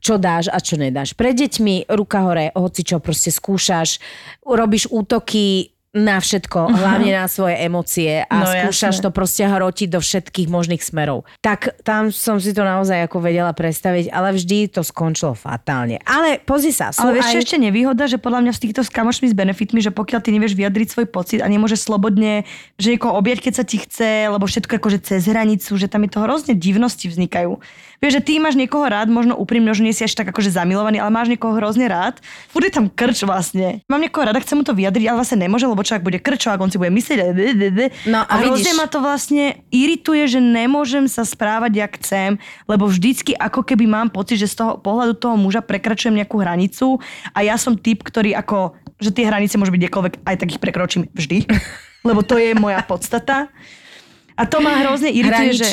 [0.02, 1.14] čo dáš a čo nedáš.
[1.14, 4.02] Pred deťmi ruka hore, hoci čo proste skúšaš,
[4.42, 9.06] robíš útoky na všetko, hlavne na svoje emócie a No, skúšaš jasné.
[9.06, 11.22] to proste hrotiť do všetkých možných smerov.
[11.46, 16.02] Tak tam som si to naozaj ako vedela predstaviť, ale vždy to skončilo fatálne.
[16.02, 17.46] Ale pozri sa, Ale vieš, aj...
[17.46, 20.58] ešte nevýhoda, že podľa mňa v týchto s kamošmi s benefitmi, že pokiaľ ty nevieš
[20.58, 22.42] vyjadriť svoj pocit a nemôžeš slobodne,
[22.82, 26.10] že niekoho objať, keď sa ti chce, lebo všetko akože cez hranicu, že tam je
[26.10, 27.62] to hrozne divnosti vznikajú.
[28.04, 31.00] Vieš, že ty máš niekoho rád, možno úprimne, že nie si až tak akože zamilovaný,
[31.00, 32.20] ale máš niekoho hrozne rád.
[32.52, 33.80] Je tam krč vlastne.
[33.88, 36.52] Mám niekoho rada, chcem mu to vyjadriť, ale vlastne nemôže, lebo čo ak bude krčo,
[36.52, 37.20] ak on si bude myslieť.
[38.04, 42.30] No a a hrozne ma to vlastne irituje, že nemôžem sa správať, jak chcem,
[42.68, 47.00] lebo vždycky ako keby mám pocit, že z toho pohľadu toho muža prekračujem nejakú hranicu
[47.32, 50.60] a ja som typ, ktorý ako, že tie hranice môžu byť kdekoľvek, aj tak ich
[50.60, 51.48] prekročím vždy,
[52.08, 53.48] lebo to je moja podstata.
[54.34, 55.70] A to ma hrozne irituje, že...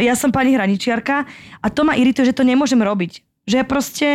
[0.00, 1.28] Ja som pani hraničiarka
[1.60, 3.22] a to ma irituje, že to nemôžem robiť.
[3.44, 4.08] Že ja proste...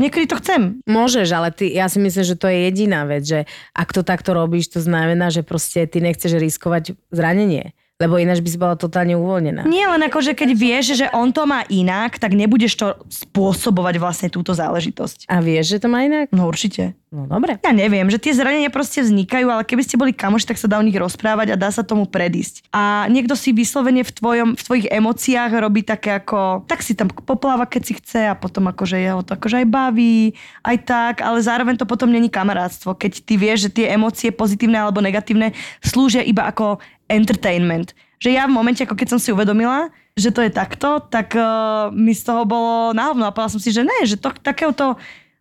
[0.00, 0.80] Niekedy to chcem.
[0.88, 3.44] Môžeš, ale ty, ja si myslím, že to je jediná vec, že
[3.76, 7.76] ak to takto robíš, to znamená, že proste ty nechceš riskovať zranenie.
[8.00, 9.68] Lebo ináč by si bola totálne uvoľnená.
[9.68, 14.00] Nie len ako, že keď vieš, že on to má inak, tak nebudeš to spôsobovať
[14.00, 15.28] vlastne túto záležitosť.
[15.28, 16.32] A vieš, že to má inak?
[16.32, 16.96] No určite.
[17.10, 17.58] No dobre.
[17.66, 20.78] Ja neviem, že tie zranenia proste vznikajú, ale keby ste boli kamoši, tak sa dá
[20.78, 22.70] o nich rozprávať a dá sa tomu predísť.
[22.70, 27.10] A niekto si vyslovene v, tvojom, v tvojich emóciách robí také ako, tak si tam
[27.10, 31.42] popláva, keď si chce a potom akože jeho to akože aj baví, aj tak, ale
[31.42, 35.50] zároveň to potom není kamarátstvo, keď ty vieš, že tie emócie pozitívne alebo negatívne
[35.82, 36.78] slúžia iba ako
[37.10, 37.92] entertainment.
[38.22, 41.90] Že ja v momente, ako keď som si uvedomila, že to je takto, tak uh,
[41.90, 43.26] mi z toho bolo náhodno.
[43.26, 44.94] A povedala som si, že ne, že to, takéhoto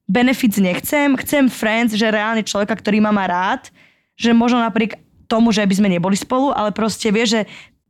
[0.10, 3.70] benefits nechcem, chcem friends, že reálne človeka, ktorý ma má rád,
[4.18, 4.98] že možno napriek
[5.30, 7.46] tomu, že by sme neboli spolu, ale proste vie, že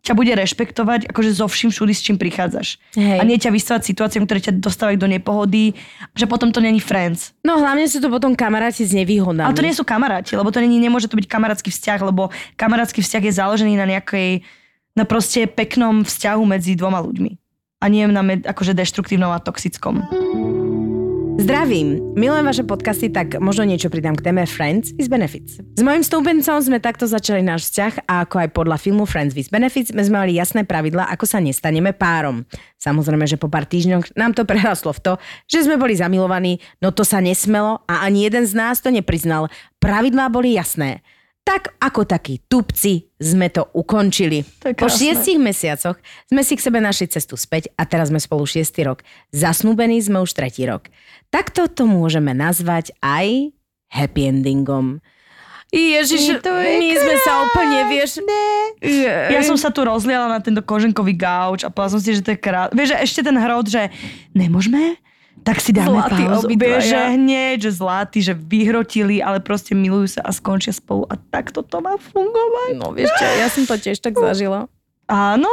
[0.09, 2.81] ťa bude rešpektovať akože zo vším všudy, s čím prichádzaš.
[2.97, 3.21] Hej.
[3.21, 5.77] A nie ťa vystavať situáciám, ktoré ťa dostávajú do nepohody,
[6.17, 7.37] že potom to není friends.
[7.45, 9.45] No hlavne sú to potom kamaráti s nevýhodami.
[9.45, 13.05] Ale to nie sú kamaráti, lebo to není, nemôže to byť kamarátsky vzťah, lebo kamarátsky
[13.05, 14.41] vzťah je založený na nejakej,
[14.97, 17.37] na proste peknom vzťahu medzi dvoma ľuďmi.
[17.79, 20.01] A nie na med, akože deštruktívnom a toxickom.
[21.39, 25.63] Zdravím, milujem vaše podcasty, tak možno niečo pridám k téme Friends with Benefits.
[25.63, 29.47] S mojim stúpencom sme takto začali náš vzťah a ako aj podľa filmu Friends with
[29.47, 32.43] Benefits sme mali jasné pravidla, ako sa nestaneme párom.
[32.75, 35.13] Samozrejme, že po pár týždňoch nám to prerastlo v to,
[35.47, 39.47] že sme boli zamilovaní, no to sa nesmelo a ani jeden z nás to nepriznal.
[39.79, 41.07] Pravidlá boli jasné.
[41.49, 44.45] Tak ako takí tupci sme to ukončili.
[44.61, 45.01] To po krásne.
[45.01, 45.97] šiestich mesiacoch
[46.29, 49.01] sme si k sebe našli cestu späť a teraz sme spolu šiestý rok.
[49.33, 50.93] Zasnúbení sme už tretí rok.
[51.33, 53.49] Takto to môžeme nazvať aj
[53.89, 55.01] happy endingom.
[55.73, 58.21] Ježiš, To je my sme sa úplne, vieš...
[59.33, 62.33] Ja som sa tu rozliala na tento koženkový gauč a povedala som si, že to
[62.33, 62.69] je krát.
[62.73, 63.89] Vieš, že ešte ten hrot, že
[64.37, 65.01] nemôžeme?
[65.41, 66.45] Tak si dáme Zlatí pauzu.
[66.45, 66.77] obidvaja.
[66.77, 71.17] Vieš, že hneď, že zlatí, že vyhrotili, ale proste milujú sa a skončia spolu a
[71.17, 72.77] takto to má fungovať.
[72.77, 74.69] No vieš čo, ja som to tiež tak zažila.
[75.05, 75.49] Áno,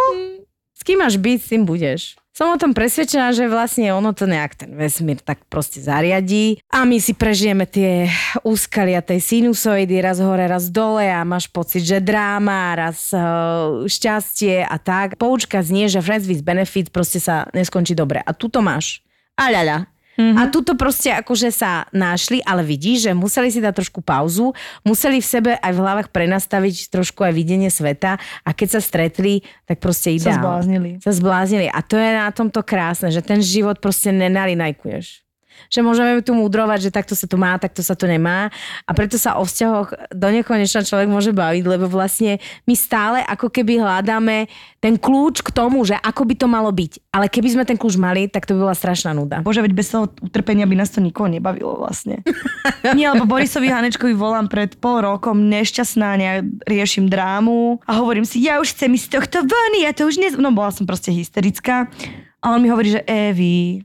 [0.76, 2.02] S kým máš byť, s tým budeš.
[2.36, 6.84] Som o tom presvedčená, že vlastne ono to nejak ten vesmír tak proste zariadí a
[6.84, 8.12] my si prežijeme tie
[8.44, 14.68] úskalia tej sinusoidy raz hore, raz dole a máš pocit, že dráma, raz uh, šťastie
[14.68, 15.16] a tak.
[15.16, 18.20] Poučka znie, že Friends with Benefit proste sa neskončí dobre.
[18.20, 19.00] A tu to máš.
[19.36, 19.96] A ľaľa.
[20.16, 20.36] Mm-hmm.
[20.40, 25.20] A tuto proste akože sa našli, ale vidíš, že museli si dať trošku pauzu, museli
[25.20, 29.76] v sebe aj v hlavách prenastaviť trošku aj videnie sveta a keď sa stretli, tak
[29.76, 30.40] proste sa ideál.
[30.40, 30.90] zbláznili.
[31.04, 31.68] Sa zbláznili.
[31.68, 35.25] A to je na tomto krásne, že ten život proste nenalinajkuješ.
[35.72, 38.48] Že môžeme tu mudrovať, že takto sa to má, takto sa to nemá.
[38.86, 43.50] A preto sa o vzťahoch do nekonečna človek môže baviť, lebo vlastne my stále ako
[43.50, 44.46] keby hľadáme
[44.78, 47.10] ten kľúč k tomu, že ako by to malo byť.
[47.10, 49.42] Ale keby sme ten kľúč mali, tak to by bola strašná nuda.
[49.42, 52.22] Bože, veď bez toho utrpenia by nás to nikoho nebavilo vlastne.
[52.94, 58.44] Nie, lebo Borisovi Hanečkovi volám pred pol rokom nešťastná, ne, riešim drámu a hovorím si,
[58.44, 60.32] ja už chcem ísť z tohto von, ja to už nez...
[60.38, 61.90] No bola som proste hysterická.
[62.44, 63.82] A on mi hovorí, že Evi,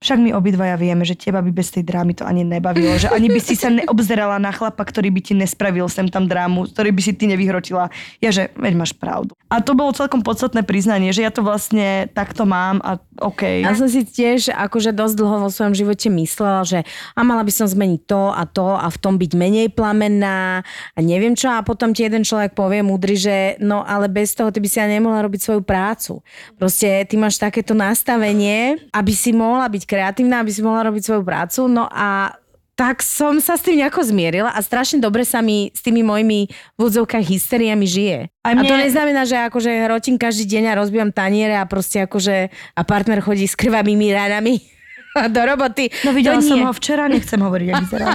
[0.00, 3.28] však my obidvaja vieme, že teba by bez tej drámy to ani nebavilo, že ani
[3.28, 7.00] by si sa neobzerala na chlapa, ktorý by ti nespravil sem tam drámu, ktorý by
[7.04, 7.92] si ty nevyhrotila.
[8.16, 9.36] Ja, že veď máš pravdu.
[9.52, 13.60] A to bolo celkom podstatné priznanie, že ja to vlastne takto mám a OK.
[13.60, 17.52] Ja som si tiež akože dosť dlho vo svojom živote myslela, že a mala by
[17.52, 20.64] som zmeniť to a to a v tom byť menej plamenná
[20.96, 24.48] a neviem čo a potom ti jeden človek povie múdry, že no ale bez toho
[24.48, 26.24] ty by si aj nemohla robiť svoju prácu.
[26.56, 31.22] Proste ty máš takéto nastavenie, aby si mohla byť kreatívna, aby si mohla robiť svoju
[31.26, 32.38] prácu, no a
[32.72, 36.48] tak som sa s tým nejako zmierila a strašne dobre sa mi s tými mojimi
[36.48, 38.18] v úvodzovkách hysteriami žije.
[38.40, 42.08] Aj A to mne- neznamená, že akože hrotím každý deň a rozbijam taniere a proste
[42.08, 44.64] akože a partner chodí s krvavými ranami
[45.36, 45.92] do roboty.
[46.08, 46.64] No videla to som nie.
[46.64, 48.08] ho včera, nechcem hovoriť, ako vyzerá.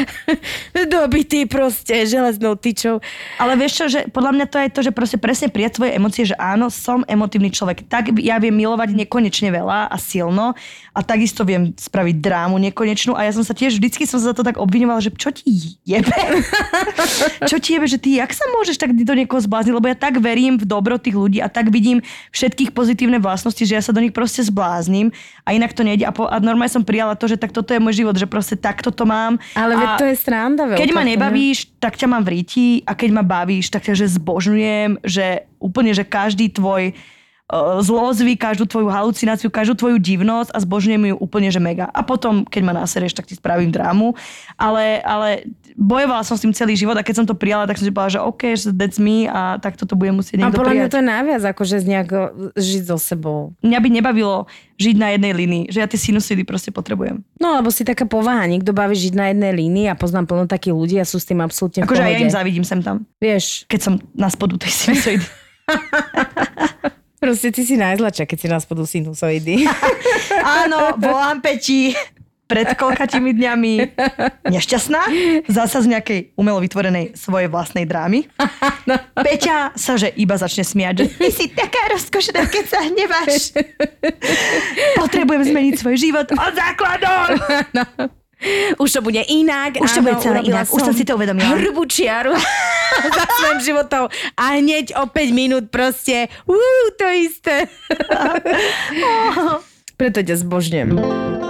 [0.94, 3.02] Dobitý proste železnou tyčou.
[3.36, 6.24] Ale vieš čo, že podľa mňa to je to, že proste presne prijať svoje emócie,
[6.24, 7.84] že áno, som emotívny človek.
[7.90, 10.54] Tak ja viem milovať nekonečne veľa a silno
[10.92, 14.36] a takisto viem spraviť drámu nekonečnú a ja som sa tiež vždycky som sa za
[14.36, 16.12] to tak obvinovala, že čo ti jebe?
[17.50, 19.72] čo ti jebe, že ty, jak sa môžeš tak do niekoho zblázniť?
[19.72, 22.04] Lebo ja tak verím v dobro tých ľudí a tak vidím
[22.36, 25.08] všetkých pozitívne vlastnosti, že ja sa do nich proste zbláznim
[25.48, 26.04] a inak to nejde.
[26.04, 28.60] A, po, a normálne som prijala to, že tak toto je môj život, že proste
[28.60, 29.40] takto to mám.
[29.56, 29.96] Ale a...
[29.96, 30.76] to je sranda veľká.
[30.76, 34.12] Keď ma nebavíš, tak ťa mám v ríti a keď ma bavíš, tak ťa že
[34.12, 36.92] zbožňujem, že úplne, že každý tvoj
[37.52, 41.92] uh, zlozvyk, každú tvoju halucináciu, každú tvoju divnosť a zbožňujem ju úplne, že mega.
[41.92, 44.16] A potom, keď ma nasereš, tak ti spravím drámu.
[44.56, 45.44] Ale, ale
[45.76, 48.16] bojovala som s tým celý život a keď som to prijala, tak som si povedala,
[48.16, 50.98] že OK, že that's me a tak toto bude musieť A niekto podľa mňa to
[51.00, 52.18] je najviac, akože z nejako
[52.56, 53.52] žiť so sebou.
[53.60, 54.48] Mňa by nebavilo
[54.80, 57.22] žiť na jednej línii, že ja tie sinusidy proste potrebujem.
[57.38, 60.74] No, lebo si taká povaha, niekto baví žiť na jednej línii a poznám plno takých
[60.74, 63.94] ľudí a sú s tým absolútne Akože ja im závidím sem tam, Vieš, keď som
[64.16, 65.26] na spodu tej sinusoidy.
[67.22, 69.62] proste ty si najzlačia, keď si na spodu sinusoidy.
[70.66, 71.94] Áno, volám Peti
[72.50, 73.72] pred koľkatými dňami
[74.44, 75.00] nešťastná,
[75.48, 78.28] zasa z nejakej umelo vytvorenej svojej vlastnej drámy.
[79.16, 83.56] Peťa sa že iba začne smiať, že ty si taká rozkošená, keď sa hneváš.
[85.00, 87.40] Potrebujem zmeniť svoj život od základov.
[87.72, 88.20] no.
[88.78, 89.78] Už to bude inak.
[89.78, 90.66] Už to áno, bude celé inak.
[90.70, 91.54] Už som si to uvedomila.
[91.54, 92.34] Hrubú čiaru
[93.16, 94.10] za svojim životom.
[94.34, 97.70] A hneď o 5 minút proste uh, to isté.
[100.00, 101.41] Preto ťa zbožňujem.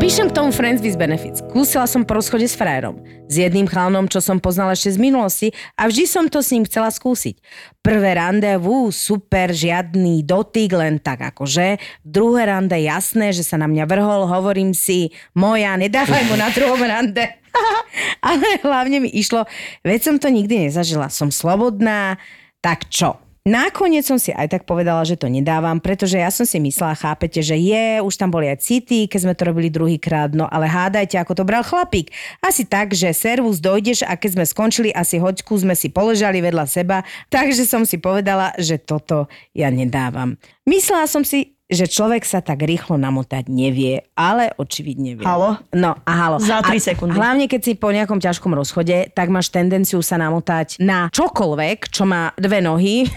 [0.00, 1.44] Píšem k tomu Friends with Benefits.
[1.52, 3.04] Kúsila som po rozchode s frajerom.
[3.28, 6.64] S jedným chalnom, čo som poznala ešte z minulosti a vždy som to s ním
[6.64, 7.36] chcela skúsiť.
[7.84, 11.76] Prvé randevu, super, žiadny dotyk, len tak akože.
[12.00, 16.80] Druhé rande, jasné, že sa na mňa vrhol, hovorím si, moja, nedávaj mu na druhom
[16.80, 17.36] rande.
[18.24, 19.44] Ale hlavne mi išlo,
[19.84, 21.12] veď som to nikdy nezažila.
[21.12, 22.16] Som slobodná,
[22.64, 23.20] tak čo?
[23.50, 27.42] Nakoniec som si aj tak povedala, že to nedávam, pretože ja som si myslela, chápete,
[27.42, 31.18] že je, už tam boli aj city, keď sme to robili druhýkrát, no ale hádajte,
[31.18, 32.14] ako to bral chlapík.
[32.38, 36.62] Asi tak, že servus dojdeš a keď sme skončili, asi hoďku sme si položali vedľa
[36.70, 40.38] seba, takže som si povedala, že toto ja nedávam.
[40.70, 45.26] Myslela som si, že človek sa tak rýchlo namotať nevie, ale očividne vie.
[45.26, 45.58] Halo?
[45.74, 46.38] No a halo.
[46.38, 47.18] Za 3 a sekundy.
[47.18, 52.06] Hlavne keď si po nejakom ťažkom rozchode, tak máš tendenciu sa namotať na čokoľvek, čo
[52.06, 53.10] má dve nohy,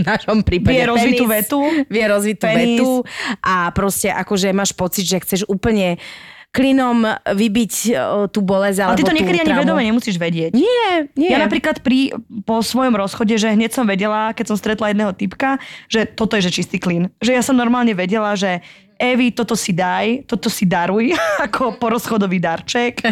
[0.00, 1.60] v našom prípade Vie rozvitú penis, vetu.
[1.86, 2.80] Vie rozvitú Penis.
[2.80, 2.90] vetu
[3.40, 5.96] a proste akože máš pocit, že chceš úplne
[6.56, 7.92] klinom vybiť o,
[8.32, 10.56] tú bolesť Ale alebo ty to niekedy ani vedome nemusíš vedieť.
[10.56, 11.28] Nie, nie.
[11.28, 12.16] Ja napríklad pri,
[12.48, 15.60] po svojom rozchode, že hneď som vedela, keď som stretla jedného typka,
[15.92, 17.12] že toto je že čistý klín.
[17.20, 18.64] Že ja som normálne vedela, že
[18.96, 21.12] Evi, toto si daj, toto si daruj,
[21.46, 23.04] ako porozchodový darček.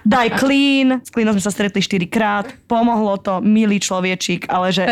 [0.00, 0.96] Daj klín.
[1.04, 2.46] S klínom sme sa stretli 4 krát.
[2.64, 4.84] Pomohlo to, milý človečík, ale že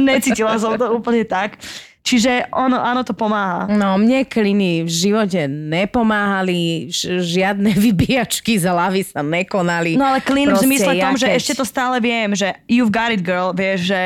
[0.00, 1.60] necítila som to úplne tak.
[2.02, 3.70] Čiže ono, áno, to pomáha.
[3.70, 6.90] No, mne kliny v živote nepomáhali,
[7.22, 9.94] žiadne vybíjačky z hlavy sa nekonali.
[9.94, 13.22] No ale klín v zmysle tom, že ešte to stále viem, že you've got it
[13.22, 14.02] girl, vieš, že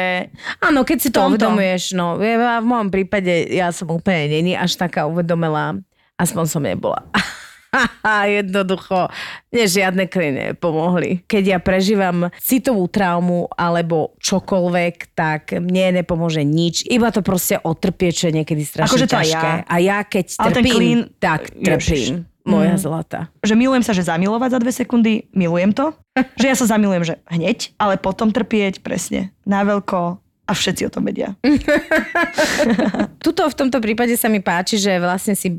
[0.61, 1.41] Áno, keď si to tomto.
[1.41, 5.81] uvedomuješ, no v môjom prípade ja som úplne není až taká uvedomelá,
[6.21, 7.01] aspoň som nebola.
[8.39, 9.09] Jednoducho,
[9.51, 11.23] mne žiadne kliny pomohli.
[11.25, 16.85] Keď ja prežívam citovú traumu alebo čokoľvek, tak mne nepomôže nič.
[16.87, 19.49] Iba to proste otrpie, čo je niekedy strašne Akože to ťažké.
[19.49, 19.67] ja.
[19.67, 22.13] A ja keď Ale trpím, klín, tak Ježiš.
[22.13, 22.17] trpím.
[22.47, 23.27] Moja zlata.
[23.43, 25.91] že milujem sa, že zamilovať za dve sekundy, milujem to.
[26.39, 30.91] Že ja sa zamilujem, že hneď, ale potom trpieť, presne, na veľko a všetci o
[30.95, 31.35] tom vedia.
[33.27, 35.59] Tuto v tomto prípade sa mi páči, že vlastne si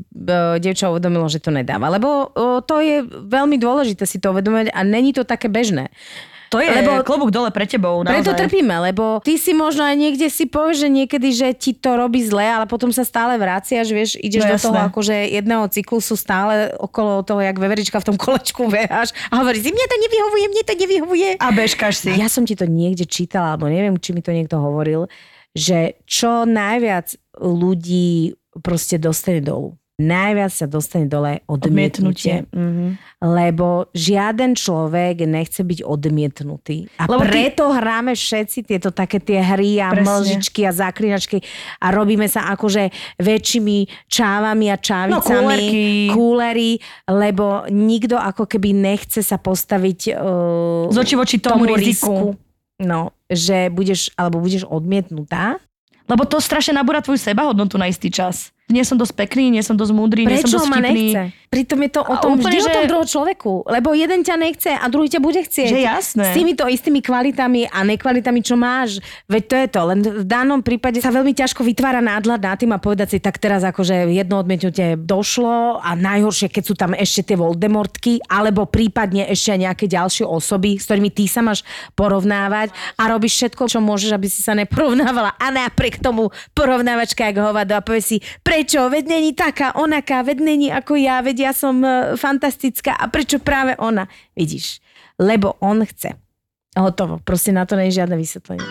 [0.56, 1.92] dievča uvedomilo, že to nedáva.
[1.92, 5.92] Lebo e, to je veľmi dôležité si to uvedomovať a není to také bežné.
[6.48, 8.24] To je Lebo- klobúk dole pre tebou, naozaj.
[8.24, 11.94] Preto trpíme, lebo ty si možno aj niekde si povieš, že niekedy, že ti to
[11.94, 14.88] robí zle, ale potom sa stále vraciaš, vieš, ideš No do toho jasné.
[14.90, 19.70] akože jedného cyklusu stále okolo toho, jak veverička v tom kolečku beháš a hovoríš si,
[19.70, 21.28] mne to nevyhovuje, mne to nevyhovuje.
[21.38, 22.10] A bežkaš si.
[22.12, 25.06] Ja som ti to niekde čítala, alebo neviem, či mi to niekto hovoril,
[25.54, 29.77] že čo najviac ľudí proste dostane dolu.
[29.98, 32.46] Najviac sa dostane dole odmietnutie.
[32.46, 32.54] Odmietnutie.
[32.54, 32.86] Mhm.
[33.18, 36.86] Lebo žiaden človek nechce byť odmietnutý.
[37.02, 40.06] A Lebo ty- preto hráme všetci tieto také tie hry a Presne.
[40.06, 41.42] mlžičky a zaklinačky
[41.76, 45.18] a robíme sa akože väčšími čávami a čávicami.
[45.18, 45.82] kúlerky.
[46.14, 46.70] Kúlery,
[47.04, 52.38] lebo nikto ako keby nechce sa postaviť uh, Z voči tomu, riziku.
[52.78, 55.58] No, že budeš, alebo budeš odmietnutá.
[56.06, 58.54] Lebo to strašne nabúra tvoju sebahodnotu na istý čas.
[58.68, 60.92] Nie som dosť pekný, nie som dosť múdry, nie som dosť vtipný.
[61.08, 61.22] nechce?
[61.48, 63.52] Pritom je to o A tom, úplne, vždy o že- tom druhom človeku.
[63.64, 65.72] Lebo jeden ťa nechce a druhý ťa bude chcieť.
[65.72, 66.24] Že jasné.
[66.28, 69.00] S týmito istými kvalitami a nekvalitami, čo máš.
[69.24, 69.80] Veď to je to.
[69.88, 73.40] Len v danom prípade sa veľmi ťažko vytvára nádhľad na tým a povedať si, tak
[73.40, 79.24] teraz akože jedno odmietnutie došlo a najhoršie, keď sú tam ešte tie Voldemortky, alebo prípadne
[79.24, 81.64] ešte nejaké ďalšie osoby, s ktorými ty sa máš
[81.96, 85.32] porovnávať a robíš všetko, čo môžeš, aby si sa neporovnávala.
[85.40, 88.16] A napriek tomu porovnávačka jak hovado a povie si,
[88.58, 93.06] prečo, veď není taká, onaká, veď není ako ja, veď ja som e, fantastická a
[93.06, 94.10] prečo práve ona?
[94.34, 94.82] Vidíš,
[95.14, 96.18] lebo on chce.
[96.74, 98.66] Hotovo, proste na to nie je žiadne vysvetlenie.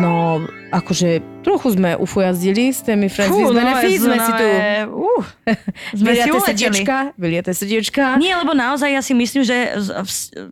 [0.00, 0.40] No,
[0.72, 4.46] akože trochu sme ufujazdili s tými Friends with Benefits, sme si tu
[4.88, 5.24] Uh,
[6.00, 8.16] sme si srdiečka, vyliate srdiečka.
[8.16, 9.76] Nie, lebo naozaj ja si myslím, že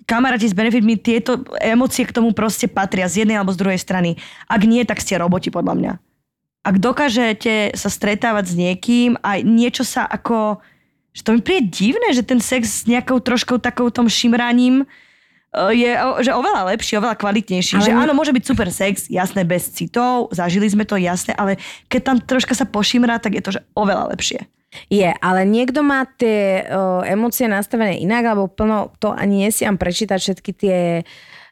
[0.05, 3.81] kamaráti z Benefit mi tieto emócie k tomu proste patria z jednej alebo z druhej
[3.81, 4.19] strany.
[4.45, 5.93] Ak nie, tak ste roboti podľa mňa.
[6.67, 10.59] Ak dokážete sa stretávať s niekým a niečo sa ako...
[11.15, 14.87] Že to mi príde divné, že ten sex s nejakou troškou takou tom šimraním e,
[15.73, 17.81] je že oveľa lepší, oveľa kvalitnejší.
[17.81, 21.57] Ale že áno, môže byť super sex, jasné, bez citov, zažili sme to, jasné, ale
[21.89, 24.45] keď tam troška sa pošimrá, tak je to že oveľa lepšie.
[24.93, 30.19] Je, ale niekto má tie o, emócie nastavené inak, alebo plno, to ani nesiam prečítať
[30.21, 30.79] všetky tie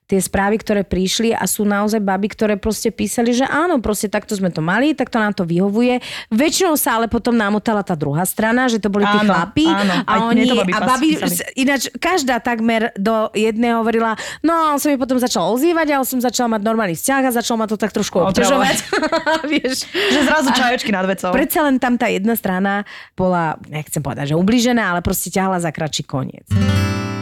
[0.05, 4.37] tie správy, ktoré prišli a sú naozaj baby, ktoré proste písali, že áno, proste takto
[4.37, 6.05] sme to mali, takto nám to vyhovuje.
[6.29, 9.95] Väčšinou sa ale potom namotala tá druhá strana, že to boli tí Áno, chlapi áno.
[10.05, 11.11] a oni, baby a babi,
[11.57, 14.13] ináč každá takmer do jedného hovorila,
[14.45, 17.23] no a on sa mi potom začal ozývať a on som začala mať normálny vzťah
[17.25, 18.77] a začal ma to tak trošku obťažovať.
[19.57, 19.89] Vieš.
[19.89, 21.33] Že zrazu čajočky nad vecou.
[21.33, 22.85] Predsa len tam tá jedna strana
[23.17, 26.45] bola, nechcem povedať, že ubližená, ale proste ťahla za kračí koniec.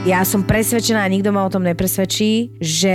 [0.03, 2.95] Ja som presvedčená, a nikto ma o tom nepresvedčí, že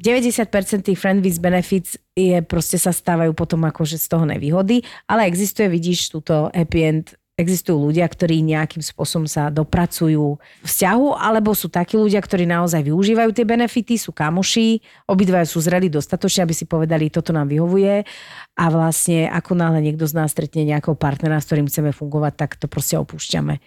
[0.00, 5.28] 90% tých friend with benefits je proste sa stávajú potom akože z toho nevýhody, ale
[5.28, 11.68] existuje, vidíš, túto happy end Existujú ľudia, ktorí nejakým spôsobom sa dopracujú vzťahu, alebo sú
[11.68, 16.64] takí ľudia, ktorí naozaj využívajú tie benefity, sú kamoši, obidvaja sú zreli dostatočne, aby si
[16.64, 18.08] povedali, toto nám vyhovuje
[18.56, 22.56] a vlastne ako náhle niekto z nás stretne nejakého partnera, s ktorým chceme fungovať, tak
[22.56, 23.60] to proste opúšťame.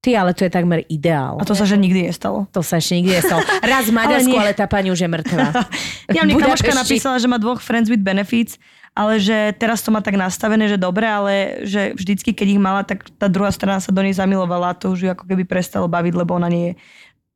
[0.00, 1.36] Ty, ale to je takmer ideál.
[1.36, 2.48] A to sa že nikdy nestalo.
[2.56, 3.44] To sa ešte nikdy nestalo.
[3.60, 5.52] Raz v Maďarsku, ale, ale tá pani už je mŕtva.
[6.10, 8.58] Ja mne kamoška napísala, že má dvoch friends with benefits,
[8.98, 12.82] ale že teraz to má tak nastavené, že dobre, ale že vždycky, keď ich mala,
[12.82, 15.86] tak tá druhá strana sa do nej zamilovala a to už ju ako keby prestalo
[15.86, 16.82] baviť, lebo ona nie je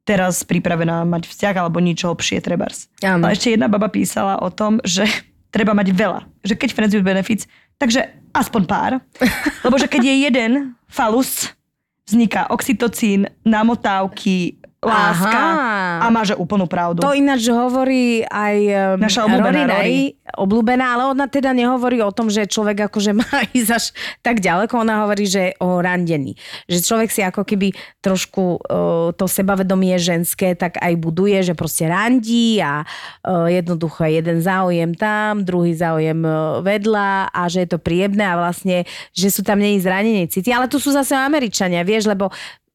[0.04, 2.92] teraz pripravená mať vzťah alebo nič hlbšie trebárs.
[3.00, 3.30] Áno.
[3.30, 5.06] A ešte jedna baba písala o tom, že
[5.54, 6.20] treba mať veľa.
[6.42, 7.46] Že keď friends with benefits,
[7.78, 8.92] takže aspoň pár.
[9.62, 10.52] Lebo že keď je jeden
[10.90, 11.54] falus,
[12.08, 16.04] vzniká oxytocín, namotávky, láska Aha.
[16.04, 17.00] a má že úplnú pravdu.
[17.00, 18.56] To ináč hovorí aj
[18.94, 23.28] um, Naša obľúbená Rory, obľúbená, ale ona teda nehovorí o tom, že človek akože má
[23.56, 23.84] ísť až
[24.20, 26.36] tak ďaleko, ona hovorí, že o randení.
[26.68, 27.72] Že človek si ako keby
[28.04, 34.44] trošku uh, to sebavedomie ženské tak aj buduje, že proste randí a uh, jednoducho jeden
[34.44, 38.84] záujem tam, druhý záujem uh, vedľa a že je to príjemné a vlastne,
[39.16, 40.52] že sú tam není zranenie city.
[40.52, 42.28] Ale tu sú zase Američania, vieš, lebo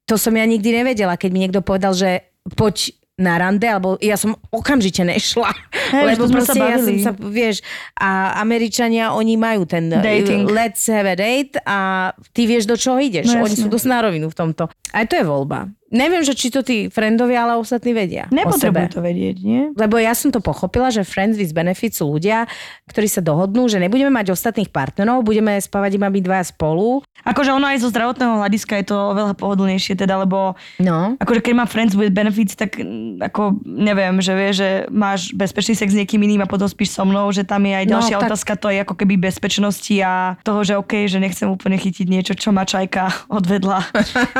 [0.09, 2.25] to som ja nikdy nevedela, keď mi niekto povedal, že
[2.57, 5.51] poď na rande, alebo ja som okamžite nešla.
[5.91, 7.59] Hej, lebo to sme sa proste ja som sa, vieš,
[7.99, 10.47] a Američania, oni majú ten Dating.
[10.47, 13.27] let's have a date a ty vieš, do čoho ideš.
[13.27, 14.71] No oni sú dosť na rovinu v tomto.
[14.95, 15.67] Aj to je voľba.
[15.89, 18.29] Neviem, že či to tí friendovia, ale ostatní vedia.
[18.29, 19.61] Nepotrebujú to vedieť, nie?
[19.71, 22.45] Lebo ja som to pochopila, že friends with benefits sú ľudia,
[22.85, 27.01] ktorí sa dohodnú, že nebudeme mať ostatných partnerov, budeme spávať iba my dvaja spolu.
[27.19, 31.13] Akože ono aj zo zdravotného hľadiska je to oveľa pohodlnejšie, teda, lebo No.
[31.15, 35.73] akože keď má friends with benefits, tak mm, ako neviem, že vie, že máš bezpečný
[35.73, 38.15] sex s niekým iným a potom spíš so mnou, že tam je aj No, ďalšia
[38.15, 42.05] tak- otázka, to je ako keby bezpečnosti a toho, že OK, že nechcem úplne chytiť
[42.05, 43.83] niečo, čo má čajka odvedla.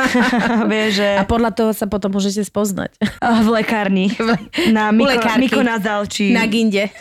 [0.66, 2.92] vie, že A podľa toho sa potom môžete spoznať.
[3.48, 4.12] v lekárni.
[4.76, 5.48] Na lekárky.
[5.48, 6.36] mykonazal, či...
[6.36, 6.92] Na ginde.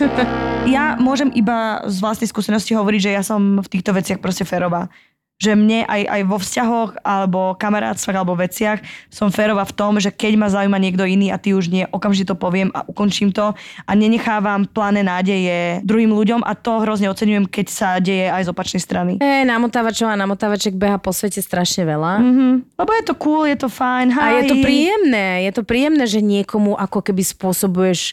[0.63, 4.87] ja môžem iba z vlastnej skúsenosti hovoriť, že ja som v týchto veciach proste férová.
[5.39, 10.11] Že mne aj, aj vo vzťahoch alebo kamarátstvách alebo veciach som férová v tom, že
[10.11, 13.55] keď ma zaujíma niekto iný a ty už nie, okamžite to poviem a ukončím to
[13.87, 18.51] a nenechávam plané nádeje druhým ľuďom a to hrozne oceňujem, keď sa deje aj z
[18.51, 19.11] opačnej strany.
[19.23, 22.19] Hey, namotávačov a namotávaček beha po svete strašne veľa.
[22.19, 22.47] Mhm.
[22.75, 24.11] Lebo je to cool, je to fajn.
[24.19, 28.11] A je to príjemné, je to príjemné, že niekomu ako keby spôsobuješ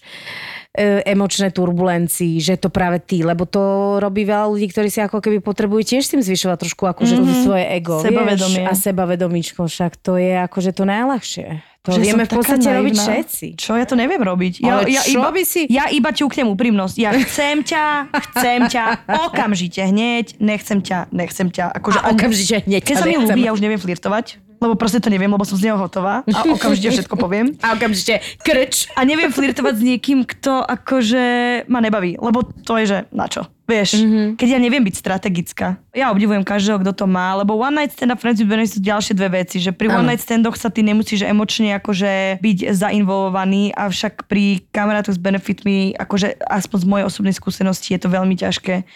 [1.08, 5.40] emočné turbulencii, že to práve ty, lebo to robí veľa ľudí, ktorí si ako keby
[5.40, 7.42] potrebujú tiež s tým zvyšovať trošku akože mm-hmm.
[7.42, 7.96] svoje ego.
[8.04, 8.62] Sebavedomie.
[8.62, 8.70] Vieš?
[8.70, 11.64] A sebavedomíčko, však to je akože to najľahšie.
[11.86, 13.46] To Že vieme v podstate robiť všetci.
[13.62, 13.78] Čo?
[13.78, 14.58] Ja to neviem robiť.
[14.58, 16.96] Ja, Ale ja čo iba, by si- Ja iba ťuknem úprimnosť.
[16.98, 21.70] Ja chcem ťa, chcem ťa, okamžite, hneď, nechcem ťa, nechcem ťa.
[21.78, 25.12] Akože A okamžite hneď Keď sa mi ľúbi, ja už neviem flirtovať, lebo proste to
[25.12, 27.56] neviem, lebo som z neho hotová a okamžite všetko poviem.
[27.60, 28.88] A okamžite krč.
[28.96, 31.24] A neviem flirtovať s niekým, kto akože
[31.68, 33.44] ma nebaví, lebo to je, že na čo?
[33.66, 34.28] Vieš, mm-hmm.
[34.38, 35.82] keď ja neviem byť strategická.
[35.90, 38.80] Ja obdivujem každého, kto to má, lebo one night stand a friends with benefits sú
[38.80, 40.08] ďalšie dve veci, že pri one Áno.
[40.14, 46.38] night standoch sa ty nemusíš emočne akože byť zainvolovaný, avšak pri kamarátoch s benefitmi, akože
[46.46, 48.86] aspoň z mojej osobnej skúsenosti je to veľmi ťažké.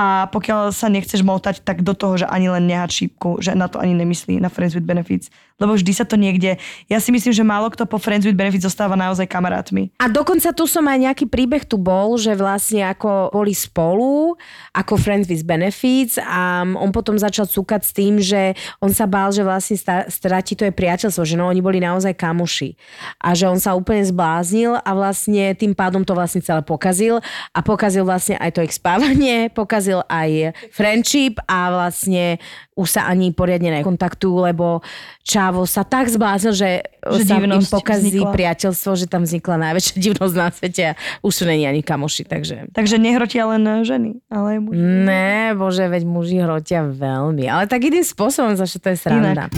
[0.00, 3.68] A pokiaľ sa nechceš motať, tak do toho, že ani len nehať šípku, že na
[3.68, 5.28] to ani nemyslí, na Friends with Benefits.
[5.60, 6.56] Lebo vždy sa to niekde...
[6.88, 9.92] Ja si myslím, že málo kto po Friends with Benefits zostáva naozaj kamarátmi.
[10.00, 14.40] A dokonca tu som aj nejaký príbeh tu bol, že vlastne ako boli spolu,
[14.72, 19.28] ako Friends with Benefits a on potom začal cúkať s tým, že on sa bál,
[19.36, 19.76] že vlastne
[20.08, 22.72] stratí to je priateľstvo, že no oni boli naozaj kamoši.
[23.20, 27.20] A že on sa úplne zbláznil a vlastne tým pádom to vlastne celé pokazil
[27.52, 32.38] a pokazil vlastne aj to ich spávanie, pokazil aj friendship a vlastne
[32.78, 34.80] už sa ani poriadne nekontaktujú, lebo
[35.20, 36.70] Čavo sa tak zbláznil, že,
[37.04, 38.34] Že sa im pokazí vznikla.
[38.34, 42.72] priateľstvo, že tam vznikla najväčšia divnosť na svete a už sú není ani kamoši, takže...
[42.72, 44.80] Takže nehrotia len ženy, ale aj muži.
[44.80, 47.46] Ne, bože, veď muži hrotia veľmi.
[47.46, 49.46] Ale tak iným spôsobom, za to je sranda.
[49.46, 49.52] Inak.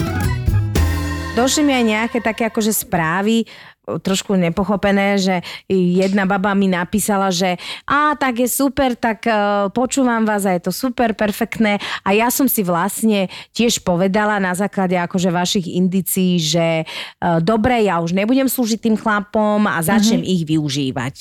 [1.33, 3.49] Došli mi aj nejaké také akože správy
[3.83, 5.35] trošku nepochopené, že
[5.67, 10.63] jedna baba mi napísala, že a tak je super, tak uh, počúvam vás a je
[10.63, 11.83] to super, perfektné.
[12.07, 17.83] A ja som si vlastne tiež povedala na základe akože vašich indicií, že uh, dobre,
[17.91, 20.35] ja už nebudem slúžiť tým chlapom a začnem mm-hmm.
[20.39, 21.17] ich využívať.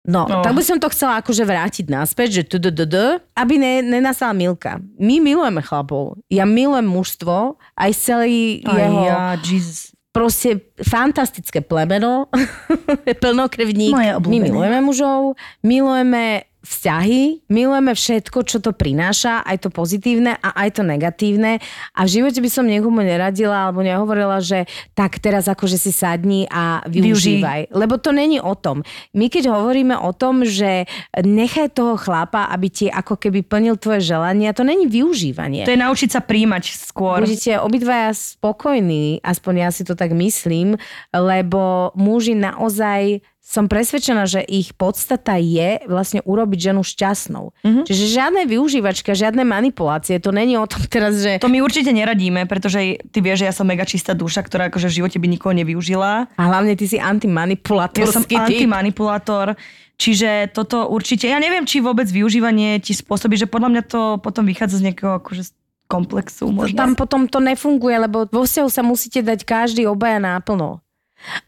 [0.00, 0.40] No, oh.
[0.40, 4.80] tak by som to chcela akože vrátiť naspäť, že tdd, aby ne, nenastala Milka.
[4.96, 6.16] My milujeme chlapov.
[6.32, 9.00] Ja milujem mužstvo, aj celý aj jeho...
[9.04, 12.26] Ja, Jesus proste fantastické plemeno,
[13.22, 13.94] plnokrvník.
[13.94, 20.48] Moje My milujeme mužov, milujeme vzťahy, milujeme všetko, čo to prináša, aj to pozitívne a
[20.64, 21.56] aj to negatívne.
[21.96, 26.44] A v živote by som niekomu neradila alebo nehovorila, že tak teraz akože si sadni
[26.52, 27.72] a využívaj.
[27.72, 27.76] Využij.
[27.76, 28.84] Lebo to není o tom.
[29.16, 30.84] My keď hovoríme o tom, že
[31.16, 35.64] nechaj toho chlapa, aby ti ako keby plnil tvoje želania, to není využívanie.
[35.64, 37.24] To je naučiť sa príjmať skôr.
[37.24, 40.76] Budete obidvaja spokojní, aspoň ja si to tak myslím,
[41.16, 47.50] lebo muži naozaj som presvedčená, že ich podstata je vlastne urobiť ženu šťastnou.
[47.66, 47.82] Mm-hmm.
[47.82, 51.42] Čiže žiadne využívačka, žiadne manipulácie, to není o tom teraz, že...
[51.42, 54.86] To my určite neradíme, pretože ty vieš, že ja som mega čistá duša, ktorá akože
[54.86, 56.30] v živote by nikoho nevyužila.
[56.38, 58.06] A hlavne ty si antimanipulátor.
[58.06, 59.58] Ja som antimanipulátor.
[59.98, 64.46] Čiže toto určite, ja neviem, či vôbec využívanie ti spôsobí, že podľa mňa to potom
[64.46, 65.52] vychádza z nejakého akože
[65.90, 66.48] komplexu.
[66.54, 66.78] Možno.
[66.78, 70.78] Tam potom to nefunguje, lebo vo vzťahu sa musíte dať každý obaja náplno.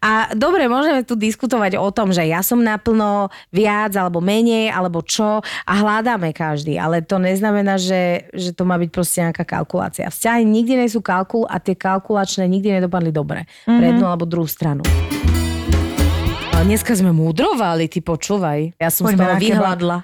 [0.02, 5.00] A dobre, môžeme tu diskutovať o tom, že ja som naplno viac alebo menej, alebo
[5.00, 10.12] čo a hľadáme každý, ale to neznamená, že, že to má byť proste nejaká kalkulácia.
[10.12, 13.78] Vzťahy nikdy nie sú kalkul a tie kalkulačné nikdy nedopadli dobre mm-hmm.
[13.78, 14.84] pre jednu alebo druhú stranu.
[16.62, 18.78] Dneska sme múdrovali, ty počúvaj.
[18.78, 19.96] Ja som poďme z toho vyhľadla.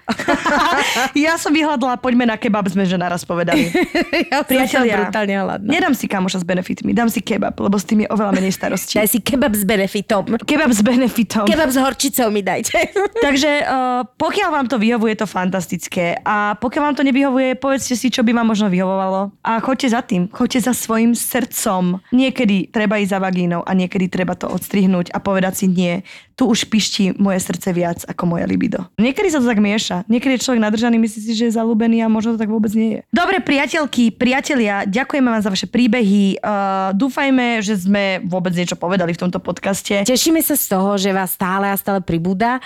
[1.15, 3.71] ja som vyhľadla, poďme na kebab, sme že naraz povedali.
[4.35, 5.71] ja Priatelia, brutálne hladná.
[5.71, 8.99] Nedám si kamoša s benefitmi, dám si kebab, lebo s tým je oveľa menej starostí.
[8.99, 10.35] Daj si kebab s benefitom.
[10.43, 11.47] Kebab s benefitom.
[11.47, 12.91] Kebab s horčicou mi dajte.
[13.27, 16.19] Takže uh, pokiaľ vám to vyhovuje, je to fantastické.
[16.27, 19.31] A pokiaľ vám to nevyhovuje, povedzte si, čo by vám možno vyhovovalo.
[19.47, 22.03] A choďte za tým, choďte za svojim srdcom.
[22.11, 26.03] Niekedy treba ísť za vagínou a niekedy treba to odstrihnúť a povedať si nie
[26.39, 28.89] tu už pišti moje srdce viac ako moje libido.
[28.97, 30.09] Niekedy sa to tak mieša.
[30.09, 32.97] Niekedy je človek nadržaný, myslí si, že je zalúbený a možno to tak vôbec nie
[32.97, 33.01] je.
[33.13, 36.41] Dobre, priateľky, priatelia, ďakujeme vám za vaše príbehy.
[36.41, 40.09] Uh, dúfajme, že sme vôbec niečo povedali v tomto podcaste.
[40.09, 42.65] Tešíme sa z toho, že vás stále a stále pribúda.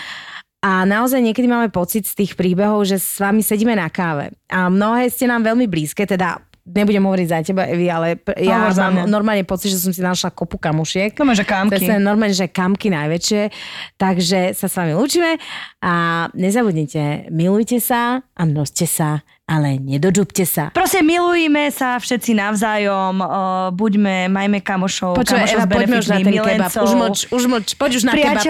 [0.62, 4.30] A naozaj niekedy máme pocit z tých príbehov, že s vami sedíme na káve.
[4.47, 8.75] A mnohé ste nám veľmi blízke, teda nebudem hovoriť za teba, Evi, ale ja Hovor
[8.79, 11.15] mám normálne pocit, že som si našla kopu kamušiek.
[11.19, 11.83] To že kamky.
[11.83, 13.43] Je normálne, že kamky najväčšie.
[13.99, 15.43] Takže sa s vami lúčime
[15.83, 20.73] a nezabudnite, milujte sa a množte sa ale nedožubte sa.
[20.73, 23.29] Proste milujme sa všetci navzájom, uh,
[23.77, 26.73] buďme, majme kamošov, Počuj, kamošov Eva, poďme už na ten kebab.
[26.73, 28.45] Už mlč, už mlč, poď už na kebab.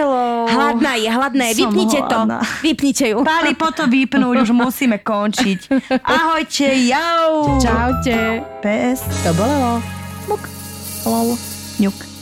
[0.47, 2.17] Hladná je, hladná je, vypnite to.
[2.63, 3.17] Vypnite ju.
[3.27, 5.59] Páli po to vypnúť, už musíme končiť.
[6.07, 7.59] Ahojte, jau.
[7.59, 8.47] Čaute.
[8.63, 9.03] PS.
[9.27, 9.83] To bolo.
[10.31, 10.43] Muk.
[11.03, 11.35] Lol.
[11.83, 12.12] Ňuk.